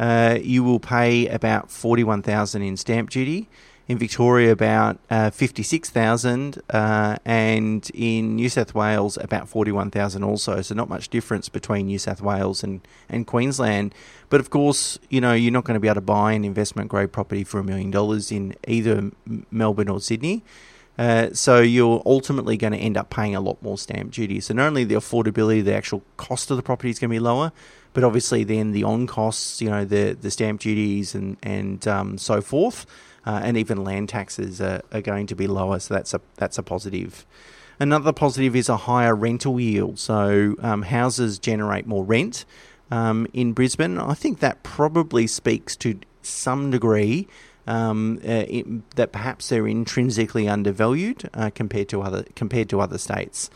uh, 0.00 0.38
you 0.42 0.64
will 0.64 0.80
pay 0.80 1.28
about 1.28 1.70
41,000 1.70 2.62
in 2.62 2.76
stamp 2.78 3.10
duty. 3.10 3.48
In 3.86 3.98
Victoria, 3.98 4.52
about 4.52 5.00
uh, 5.10 5.30
56,000, 5.30 6.62
uh, 6.70 7.16
and 7.24 7.90
in 7.92 8.36
New 8.36 8.48
South 8.48 8.72
Wales, 8.72 9.18
about 9.20 9.48
41,000 9.48 10.22
also. 10.22 10.62
So, 10.62 10.76
not 10.76 10.88
much 10.88 11.08
difference 11.08 11.48
between 11.48 11.86
New 11.86 11.98
South 11.98 12.22
Wales 12.22 12.62
and, 12.62 12.86
and 13.08 13.26
Queensland. 13.26 13.92
But 14.28 14.38
of 14.38 14.48
course, 14.48 15.00
you 15.08 15.20
know, 15.20 15.32
you're 15.32 15.52
not 15.52 15.64
going 15.64 15.74
to 15.74 15.80
be 15.80 15.88
able 15.88 15.96
to 15.96 16.02
buy 16.02 16.34
an 16.34 16.44
investment 16.44 16.88
grade 16.88 17.10
property 17.10 17.42
for 17.42 17.58
a 17.58 17.64
million 17.64 17.90
dollars 17.90 18.30
in 18.30 18.54
either 18.68 19.10
Melbourne 19.50 19.88
or 19.88 20.00
Sydney. 20.00 20.44
Uh, 21.00 21.32
so 21.32 21.60
you're 21.60 22.02
ultimately 22.04 22.58
going 22.58 22.74
to 22.74 22.78
end 22.78 22.94
up 22.94 23.08
paying 23.08 23.34
a 23.34 23.40
lot 23.40 23.60
more 23.62 23.78
stamp 23.78 24.12
duty. 24.12 24.38
So 24.38 24.52
not 24.52 24.66
only 24.66 24.84
the 24.84 24.96
affordability, 24.96 25.64
the 25.64 25.72
actual 25.72 26.02
cost 26.18 26.50
of 26.50 26.58
the 26.58 26.62
property 26.62 26.90
is 26.90 26.98
going 26.98 27.08
to 27.08 27.14
be 27.14 27.18
lower, 27.18 27.52
but 27.94 28.04
obviously 28.04 28.44
then 28.44 28.72
the 28.72 28.84
on 28.84 29.06
costs, 29.06 29.62
you 29.62 29.70
know, 29.70 29.86
the 29.86 30.14
the 30.20 30.30
stamp 30.30 30.60
duties 30.60 31.14
and 31.14 31.38
and 31.42 31.88
um, 31.88 32.18
so 32.18 32.42
forth, 32.42 32.84
uh, 33.24 33.40
and 33.42 33.56
even 33.56 33.82
land 33.82 34.10
taxes 34.10 34.60
are, 34.60 34.82
are 34.92 35.00
going 35.00 35.26
to 35.28 35.34
be 35.34 35.46
lower. 35.46 35.78
So 35.78 35.94
that's 35.94 36.12
a 36.12 36.20
that's 36.36 36.58
a 36.58 36.62
positive. 36.62 37.24
Another 37.78 38.12
positive 38.12 38.54
is 38.54 38.68
a 38.68 38.76
higher 38.76 39.16
rental 39.16 39.58
yield. 39.58 39.98
So 39.98 40.54
um, 40.60 40.82
houses 40.82 41.38
generate 41.38 41.86
more 41.86 42.04
rent 42.04 42.44
um, 42.90 43.26
in 43.32 43.54
Brisbane. 43.54 43.96
I 43.96 44.12
think 44.12 44.40
that 44.40 44.62
probably 44.62 45.26
speaks 45.26 45.76
to 45.76 45.98
some 46.20 46.70
degree 46.70 47.26
um, 47.66 48.20
uh, 48.24 48.44
it, 48.48 48.96
that 48.96 49.12
perhaps 49.12 49.48
they're 49.48 49.66
intrinsically 49.66 50.48
undervalued 50.48 51.28
uh, 51.34 51.50
compared 51.54 51.88
to 51.90 52.02
other 52.02 52.24
compared 52.34 52.68
to 52.70 52.80
other 52.80 52.98
states. 52.98 53.50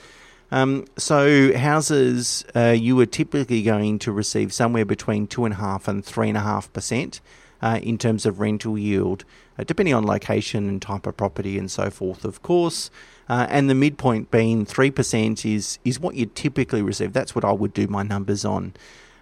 Um, 0.50 0.84
so 0.96 1.56
houses, 1.56 2.44
uh, 2.54 2.76
you 2.78 2.98
are 3.00 3.06
typically 3.06 3.62
going 3.62 3.98
to 4.00 4.12
receive 4.12 4.52
somewhere 4.52 4.84
between 4.84 5.26
two 5.26 5.44
and 5.44 5.54
a 5.54 5.56
half 5.56 5.88
and 5.88 6.04
three 6.04 6.28
and 6.28 6.38
a 6.38 6.42
half 6.42 6.72
percent 6.72 7.20
uh, 7.60 7.80
in 7.82 7.98
terms 7.98 8.26
of 8.26 8.40
rental 8.40 8.78
yield, 8.78 9.24
uh, 9.58 9.64
depending 9.64 9.94
on 9.94 10.04
location 10.04 10.68
and 10.68 10.82
type 10.82 11.06
of 11.06 11.16
property 11.16 11.58
and 11.58 11.70
so 11.70 11.90
forth, 11.90 12.24
of 12.24 12.42
course. 12.42 12.90
Uh, 13.28 13.46
and 13.48 13.70
the 13.70 13.74
midpoint 13.74 14.30
being 14.30 14.66
3% 14.66 15.50
is, 15.50 15.78
is 15.82 15.98
what 15.98 16.14
you 16.14 16.26
typically 16.26 16.82
receive. 16.82 17.14
That's 17.14 17.34
what 17.34 17.44
I 17.44 17.52
would 17.52 17.72
do 17.72 17.86
my 17.86 18.02
numbers 18.02 18.44
on. 18.44 18.74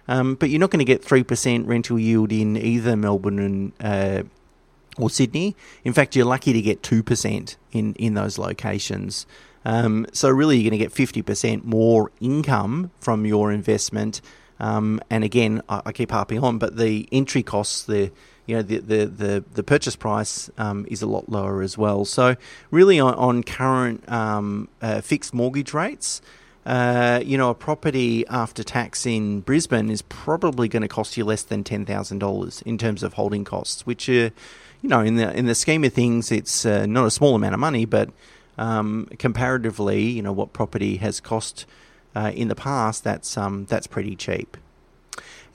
Um, 0.09 0.35
but 0.35 0.49
you're 0.49 0.59
not 0.59 0.71
going 0.71 0.79
to 0.79 0.85
get 0.85 1.01
3% 1.01 1.65
rental 1.65 1.97
yield 1.97 2.33
in 2.33 2.57
either 2.57 2.97
Melbourne 2.97 3.39
and 3.39 3.71
uh, 3.79 4.23
or 4.97 5.09
Sydney. 5.09 5.55
In 5.83 5.93
fact, 5.93 6.15
you're 6.15 6.25
lucky 6.25 6.53
to 6.53 6.61
get 6.61 6.81
2% 6.81 7.55
in, 7.71 7.93
in 7.95 8.13
those 8.13 8.37
locations. 8.37 9.25
Um, 9.65 10.05
so, 10.11 10.29
really, 10.29 10.57
you're 10.57 10.69
going 10.69 10.79
to 10.79 10.85
get 10.85 10.93
50% 10.93 11.63
more 11.63 12.11
income 12.19 12.91
from 12.99 13.25
your 13.25 13.51
investment. 13.51 14.21
Um, 14.59 15.01
and 15.09 15.23
again, 15.23 15.61
I, 15.69 15.81
I, 15.87 15.91
keep 15.91 16.11
harping 16.11 16.43
on, 16.43 16.57
but 16.57 16.77
the 16.77 17.07
entry 17.11 17.43
costs, 17.43 17.83
the 17.83 18.11
you 18.45 18.55
know 18.55 18.61
the 18.61 18.79
the 18.79 19.05
the, 19.05 19.43
the 19.53 19.63
purchase 19.63 19.95
price 19.95 20.49
um, 20.57 20.85
is 20.89 21.01
a 21.01 21.07
lot 21.07 21.29
lower 21.29 21.61
as 21.61 21.77
well. 21.77 22.05
So 22.05 22.35
really 22.71 22.99
on, 22.99 23.13
on 23.15 23.43
current 23.43 24.09
um, 24.11 24.69
uh, 24.81 25.01
fixed 25.01 25.33
mortgage 25.33 25.73
rates. 25.73 26.21
Uh, 26.65 27.19
you 27.25 27.37
know, 27.37 27.49
a 27.49 27.55
property 27.55 28.25
after 28.27 28.63
tax 28.63 29.05
in 29.05 29.41
Brisbane 29.41 29.89
is 29.89 30.01
probably 30.03 30.69
going 30.69 30.81
to 30.81 30.87
cost 30.87 31.17
you 31.17 31.25
less 31.25 31.43
than 31.43 31.65
ten 31.65 31.85
thousand 31.85 32.19
dollars 32.19 32.61
in 32.61 32.77
terms 32.77 33.03
of 33.03 33.13
holding 33.13 33.43
costs, 33.43 33.85
which, 33.85 34.09
uh, 34.09 34.29
you 34.83 34.89
know, 34.89 34.99
in 34.99 35.15
the 35.15 35.35
in 35.35 35.47
the 35.47 35.55
scheme 35.55 35.83
of 35.83 35.93
things, 35.93 36.31
it's 36.31 36.65
uh, 36.65 36.85
not 36.85 37.05
a 37.05 37.11
small 37.11 37.33
amount 37.33 37.55
of 37.55 37.59
money, 37.59 37.85
but 37.85 38.09
um, 38.57 39.07
comparatively, 39.17 40.03
you 40.03 40.21
know, 40.21 40.33
what 40.33 40.53
property 40.53 40.97
has 40.97 41.19
cost 41.19 41.65
uh, 42.15 42.31
in 42.35 42.49
the 42.49 42.55
past, 42.55 43.03
that's 43.03 43.37
um, 43.37 43.65
that's 43.65 43.87
pretty 43.87 44.15
cheap. 44.15 44.57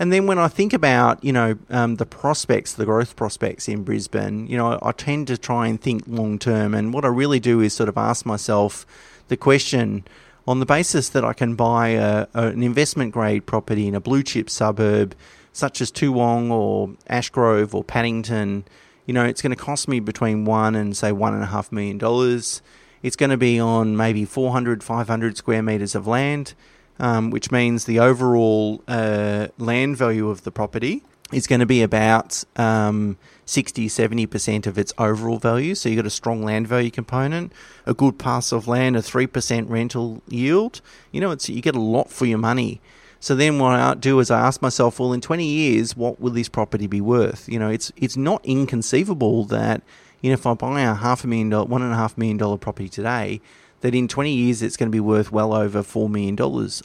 And 0.00 0.12
then 0.12 0.26
when 0.26 0.38
I 0.38 0.48
think 0.48 0.72
about, 0.72 1.22
you 1.24 1.32
know, 1.32 1.58
um, 1.70 1.96
the 1.96 2.06
prospects, 2.06 2.72
the 2.72 2.84
growth 2.84 3.16
prospects 3.16 3.68
in 3.68 3.82
Brisbane, 3.82 4.46
you 4.46 4.56
know, 4.56 4.78
I, 4.80 4.92
tend 4.92 5.26
to 5.26 5.36
try 5.36 5.66
and 5.66 5.80
think 5.80 6.04
long 6.06 6.38
term. 6.38 6.72
And 6.72 6.94
what 6.94 7.04
I 7.04 7.08
really 7.08 7.40
do 7.40 7.60
is 7.60 7.74
sort 7.74 7.88
of 7.88 7.98
ask 7.98 8.24
myself 8.24 8.86
the 9.26 9.36
question 9.36 10.04
on 10.46 10.60
the 10.60 10.66
basis 10.66 11.08
that 11.10 11.24
I 11.24 11.32
can 11.32 11.56
buy 11.56 11.88
a, 11.88 12.28
a, 12.32 12.46
an 12.46 12.62
investment 12.62 13.12
grade 13.12 13.44
property 13.44 13.88
in 13.88 13.96
a 13.96 14.00
blue 14.00 14.22
chip 14.22 14.48
suburb 14.48 15.16
such 15.52 15.80
as 15.80 15.90
Toowong 15.90 16.50
or 16.52 16.90
Ashgrove 17.10 17.74
or 17.74 17.82
Paddington, 17.82 18.64
you 19.08 19.14
know, 19.14 19.24
it's 19.24 19.42
going 19.42 19.50
to 19.50 19.56
cost 19.56 19.88
me 19.88 19.98
between 19.98 20.44
one 20.44 20.76
and 20.76 20.96
say 20.96 21.10
one 21.10 21.34
and 21.34 21.42
a 21.42 21.46
half 21.46 21.72
million 21.72 21.98
dollars. 21.98 22.62
It's 23.02 23.16
going 23.16 23.30
to 23.30 23.36
be 23.36 23.58
on 23.58 23.96
maybe 23.96 24.24
400, 24.24 24.84
500 24.84 25.36
square 25.36 25.62
meters 25.62 25.96
of 25.96 26.06
land 26.06 26.54
um, 26.98 27.30
which 27.30 27.50
means 27.50 27.84
the 27.84 28.00
overall 28.00 28.82
uh, 28.88 29.48
land 29.58 29.96
value 29.96 30.28
of 30.28 30.42
the 30.42 30.50
property 30.50 31.02
is 31.32 31.46
going 31.46 31.60
to 31.60 31.66
be 31.66 31.82
about 31.82 32.42
um, 32.56 33.18
60 33.44 33.88
70% 33.88 34.66
of 34.66 34.78
its 34.78 34.92
overall 34.98 35.38
value. 35.38 35.74
So 35.74 35.88
you've 35.88 35.98
got 35.98 36.06
a 36.06 36.10
strong 36.10 36.42
land 36.42 36.66
value 36.66 36.90
component, 36.90 37.52
a 37.86 37.94
good 37.94 38.18
parcel 38.18 38.58
of 38.58 38.66
land, 38.66 38.96
a 38.96 39.00
3% 39.00 39.68
rental 39.68 40.22
yield. 40.26 40.80
You 41.12 41.20
know, 41.20 41.30
it's, 41.30 41.48
you 41.48 41.60
get 41.60 41.76
a 41.76 41.80
lot 41.80 42.10
for 42.10 42.26
your 42.26 42.38
money. 42.38 42.80
So 43.20 43.34
then 43.34 43.58
what 43.58 43.72
I 43.72 43.94
do 43.94 44.20
is 44.20 44.30
I 44.30 44.40
ask 44.40 44.62
myself, 44.62 45.00
well, 45.00 45.12
in 45.12 45.20
20 45.20 45.44
years, 45.44 45.96
what 45.96 46.20
will 46.20 46.30
this 46.30 46.48
property 46.48 46.86
be 46.86 47.00
worth? 47.00 47.48
You 47.48 47.58
know, 47.58 47.68
it's 47.68 47.92
it's 47.96 48.16
not 48.16 48.44
inconceivable 48.44 49.44
that, 49.46 49.82
you 50.20 50.30
know, 50.30 50.34
if 50.34 50.46
I 50.46 50.54
buy 50.54 50.82
a 50.82 50.94
half 50.94 51.24
a 51.24 51.26
million 51.26 51.50
dollar, 51.50 51.66
one 51.66 51.82
and 51.82 51.92
a 51.92 51.96
half 51.96 52.16
million 52.16 52.36
dollar 52.36 52.58
property 52.58 52.88
today, 52.88 53.40
that 53.80 53.94
in 53.94 54.08
20 54.08 54.32
years 54.32 54.62
it's 54.62 54.76
going 54.76 54.88
to 54.88 54.92
be 54.94 55.00
worth 55.00 55.32
well 55.32 55.54
over 55.54 55.82
$4 55.82 56.10
million. 56.10 56.36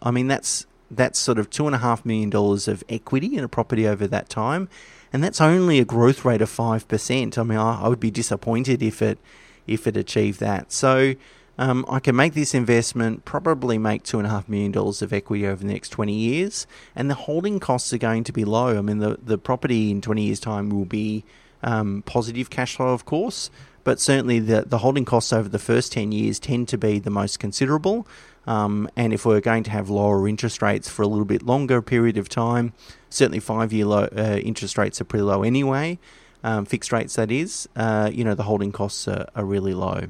I 0.02 0.12
mean, 0.12 0.28
that's, 0.28 0.66
that's 0.92 1.20
sort 1.20 1.40
of 1.40 1.50
$2.5 1.50 2.06
million 2.06 2.34
of 2.36 2.84
equity 2.90 3.36
in 3.36 3.44
a 3.44 3.48
property 3.48 3.88
over 3.88 4.08
that 4.08 4.30
time. 4.30 4.70
And 5.12 5.24
that's 5.24 5.42
only 5.42 5.80
a 5.80 5.86
growth 5.86 6.26
rate 6.26 6.42
of 6.42 6.50
5%. 6.50 7.38
I 7.38 7.44
mean, 7.44 7.58
I, 7.58 7.82
I 7.82 7.88
would 7.88 8.00
be 8.00 8.12
disappointed 8.12 8.82
if 8.82 9.02
it, 9.02 9.20
if 9.68 9.88
it 9.88 9.98
achieved 9.98 10.40
that. 10.40 10.72
So, 10.72 11.16
um, 11.58 11.86
I 11.88 12.00
can 12.00 12.16
make 12.16 12.34
this 12.34 12.54
investment, 12.54 13.26
probably 13.26 13.78
make 13.78 14.04
$2.5 14.04 14.50
million 14.50 14.76
of 14.76 15.14
equity 15.14 15.46
over 15.46 15.64
the 15.64 15.72
next 15.72 15.90
20 15.90 16.14
years, 16.14 16.66
and 16.96 17.10
the 17.10 17.16
holding 17.16 17.60
costs 17.60 17.94
are 17.94 17.98
going 17.98 18.24
to 18.24 18.34
be 18.34 18.44
low. 18.44 18.78
I 18.78 18.82
mean, 18.82 19.00
the, 19.00 19.18
the 19.22 19.38
property 19.38 19.92
in 19.92 20.02
20 20.02 20.24
years' 20.24 20.40
time 20.40 20.70
will 20.70 20.86
be 20.86 21.24
um, 21.62 22.04
positive 22.06 22.50
cash 22.50 22.76
flow, 22.76 22.90
of 22.90 23.06
course, 23.06 23.50
but 23.84 24.00
certainly 24.00 24.40
the, 24.40 24.64
the 24.66 24.80
holding 24.80 25.06
costs 25.06 25.34
over 25.34 25.50
the 25.50 25.60
first 25.60 25.92
10 25.92 26.12
years 26.12 26.40
tend 26.40 26.68
to 26.70 26.78
be 26.78 27.00
the 27.00 27.10
most 27.10 27.40
considerable. 27.40 28.08
Um, 28.46 28.90
and 28.96 29.14
if 29.14 29.26
we're 29.26 29.40
going 29.40 29.64
to 29.64 29.72
have 29.72 29.90
lower 29.90 30.28
interest 30.28 30.62
rates 30.62 30.90
for 30.90 31.02
a 31.02 31.08
little 31.08 31.26
bit 31.26 31.44
longer 31.44 31.82
period 31.82 32.18
of 32.18 32.30
time, 32.30 32.74
certainly 33.10 33.40
five 33.40 33.72
year 33.72 33.86
low, 33.86 34.04
uh, 34.16 34.40
interest 34.42 34.78
rates 34.78 35.00
are 35.00 35.06
pretty 35.06 35.24
low 35.24 35.44
anyway, 35.44 36.00
um, 36.44 36.66
fixed 36.66 36.92
rates 36.92 37.16
that 37.16 37.32
is, 37.32 37.70
uh, 37.76 38.10
you 38.12 38.24
know, 38.24 38.36
the 38.36 38.44
holding 38.44 38.72
costs 38.72 39.08
are, 39.08 39.28
are, 39.36 39.46
really 39.46 39.74
low. 39.74 40.08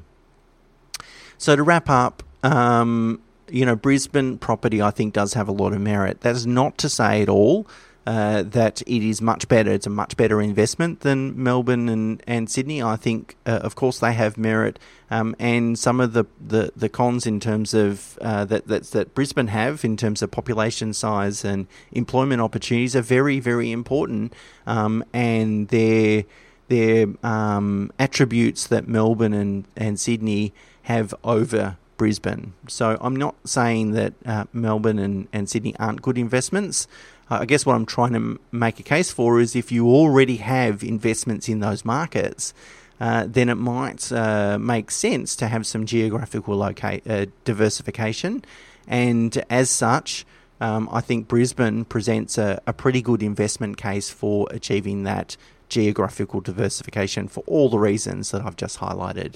So 1.38 1.56
to 1.56 1.64
wrap 1.64 1.90
up, 1.90 2.24
um, 2.44 3.22
you 3.50 3.66
know, 3.66 3.76
Brisbane 3.76 4.38
property 4.38 4.82
I 4.82 4.92
think 4.92 5.14
does 5.14 5.34
have 5.34 5.48
a 5.48 5.52
lot 5.52 5.74
of 5.74 5.82
merit. 5.82 6.22
That 6.22 6.36
is 6.36 6.48
not 6.48 6.78
to 6.80 6.90
say 6.90 7.22
at 7.22 7.30
all 7.30 7.68
uh, 8.06 8.44
that 8.44 8.82
it 8.82 9.04
is 9.04 9.22
much 9.22 9.48
better. 9.48 9.72
It's 9.72 9.88
a 9.88 9.90
much 9.90 10.18
better 10.18 10.42
investment 10.42 11.02
than 11.02 11.42
Melbourne 11.42 11.88
and, 11.88 12.22
and 12.28 12.50
Sydney. 12.50 12.82
I 12.82 12.96
think, 12.96 13.36
uh, 13.46 13.60
of 13.64 13.76
course, 13.76 14.00
they 14.00 14.14
have 14.14 14.38
merit, 14.38 14.78
um, 15.10 15.36
and 15.40 15.78
some 15.78 16.02
of 16.02 16.14
the, 16.14 16.26
the, 16.46 16.72
the 16.76 16.90
cons 16.90 17.26
in 17.26 17.40
terms 17.40 17.74
of 17.74 18.18
uh, 18.22 18.46
that, 18.46 18.68
that 18.68 18.84
that 18.88 19.14
Brisbane 19.14 19.48
have 19.48 19.86
in 19.86 19.96
terms 19.96 20.22
of 20.22 20.32
population 20.32 20.94
size 20.94 21.46
and 21.46 21.68
employment 21.92 22.42
opportunities 22.42 22.96
are 22.96 23.02
very 23.02 23.40
very 23.40 23.72
important, 23.72 24.34
um, 24.68 25.04
and 25.14 25.70
their 25.70 26.26
their 26.68 27.08
um, 27.24 27.92
attributes 28.00 28.68
that 28.68 28.88
Melbourne 28.88 29.34
and, 29.34 29.66
and 29.76 30.00
Sydney 30.00 30.54
have 30.84 31.14
over 31.24 31.78
Brisbane. 31.98 32.54
So 32.68 32.98
I'm 33.02 33.16
not 33.16 33.36
saying 33.46 33.92
that 33.92 34.14
uh, 34.26 34.46
Melbourne 34.54 35.00
and, 35.00 35.28
and 35.32 35.50
Sydney 35.50 35.76
aren't 35.80 36.02
good 36.02 36.18
investments. 36.18 36.88
Uh, 37.30 37.40
I 37.42 37.46
guess 37.46 37.66
what 37.66 37.76
I'm 37.76 37.86
trying 37.86 38.14
to 38.14 38.40
make 38.52 38.80
a 38.80 38.84
case 38.84 39.12
for 39.12 39.40
is 39.40 39.56
if 39.56 39.72
you 39.72 39.88
already 39.88 40.38
have 40.38 40.84
investments 40.84 41.48
in 41.48 41.60
those 41.60 41.86
markets, 41.86 42.54
uh, 43.00 43.26
then 43.28 43.50
it 43.50 43.56
might 43.56 44.12
uh, 44.12 44.58
make 44.60 44.92
sense 44.92 45.36
to 45.38 45.48
have 45.48 45.66
some 45.66 45.86
geographical 45.86 46.56
loca- 46.56 47.02
uh, 47.10 47.26
diversification. 47.44 48.44
And 48.88 49.44
as 49.50 49.70
such, 49.70 50.26
um, 50.60 50.90
I 50.92 51.02
think 51.02 51.28
Brisbane 51.28 51.86
presents 51.86 52.38
a, 52.38 52.62
a 52.68 52.74
pretty 52.74 53.02
good 53.02 53.24
investment 53.24 53.78
case 53.78 54.10
for 54.10 54.48
achieving 54.52 55.04
that 55.04 55.38
geographical 55.70 56.42
diversification 56.42 57.28
for 57.28 57.44
all 57.48 57.70
the 57.70 57.80
reasons 57.80 58.32
that 58.32 58.42
I've 58.42 58.56
just 58.56 58.80
highlighted. 58.80 59.36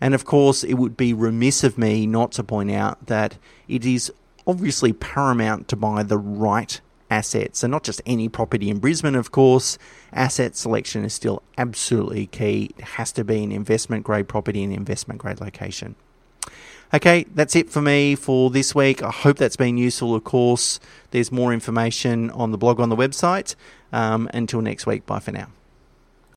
And 0.00 0.14
of 0.14 0.24
course, 0.24 0.64
it 0.64 0.74
would 0.74 0.96
be 0.96 1.12
remiss 1.12 1.64
of 1.64 1.78
me 1.78 2.06
not 2.06 2.32
to 2.32 2.44
point 2.44 2.70
out 2.70 3.06
that 3.06 3.38
it 3.68 3.84
is 3.84 4.12
obviously 4.46 4.92
paramount 4.92 5.68
to 5.68 5.76
buy 5.76 6.02
the 6.02 6.18
right 6.18 6.80
assets. 7.10 7.62
And 7.62 7.70
not 7.70 7.84
just 7.84 8.02
any 8.06 8.28
property 8.28 8.70
in 8.70 8.78
Brisbane, 8.78 9.14
of 9.14 9.30
course. 9.30 9.78
Asset 10.12 10.56
selection 10.56 11.04
is 11.04 11.14
still 11.14 11.42
absolutely 11.56 12.26
key. 12.26 12.70
It 12.76 12.84
has 12.84 13.12
to 13.12 13.24
be 13.24 13.42
an 13.42 13.52
investment 13.52 14.04
grade 14.04 14.28
property 14.28 14.62
in 14.62 14.72
investment 14.72 15.20
grade 15.20 15.40
location. 15.40 15.96
Okay, 16.92 17.24
that's 17.34 17.56
it 17.56 17.70
for 17.70 17.80
me 17.80 18.14
for 18.14 18.50
this 18.50 18.74
week. 18.74 19.02
I 19.02 19.10
hope 19.10 19.38
that's 19.38 19.56
been 19.56 19.76
useful, 19.78 20.14
of 20.14 20.24
course. 20.24 20.78
There's 21.10 21.32
more 21.32 21.52
information 21.52 22.30
on 22.30 22.52
the 22.52 22.58
blog 22.58 22.78
on 22.78 22.88
the 22.88 22.96
website. 22.96 23.54
Um, 23.92 24.28
until 24.34 24.60
next 24.60 24.86
week, 24.86 25.06
bye 25.06 25.20
for 25.20 25.32
now. 25.32 25.48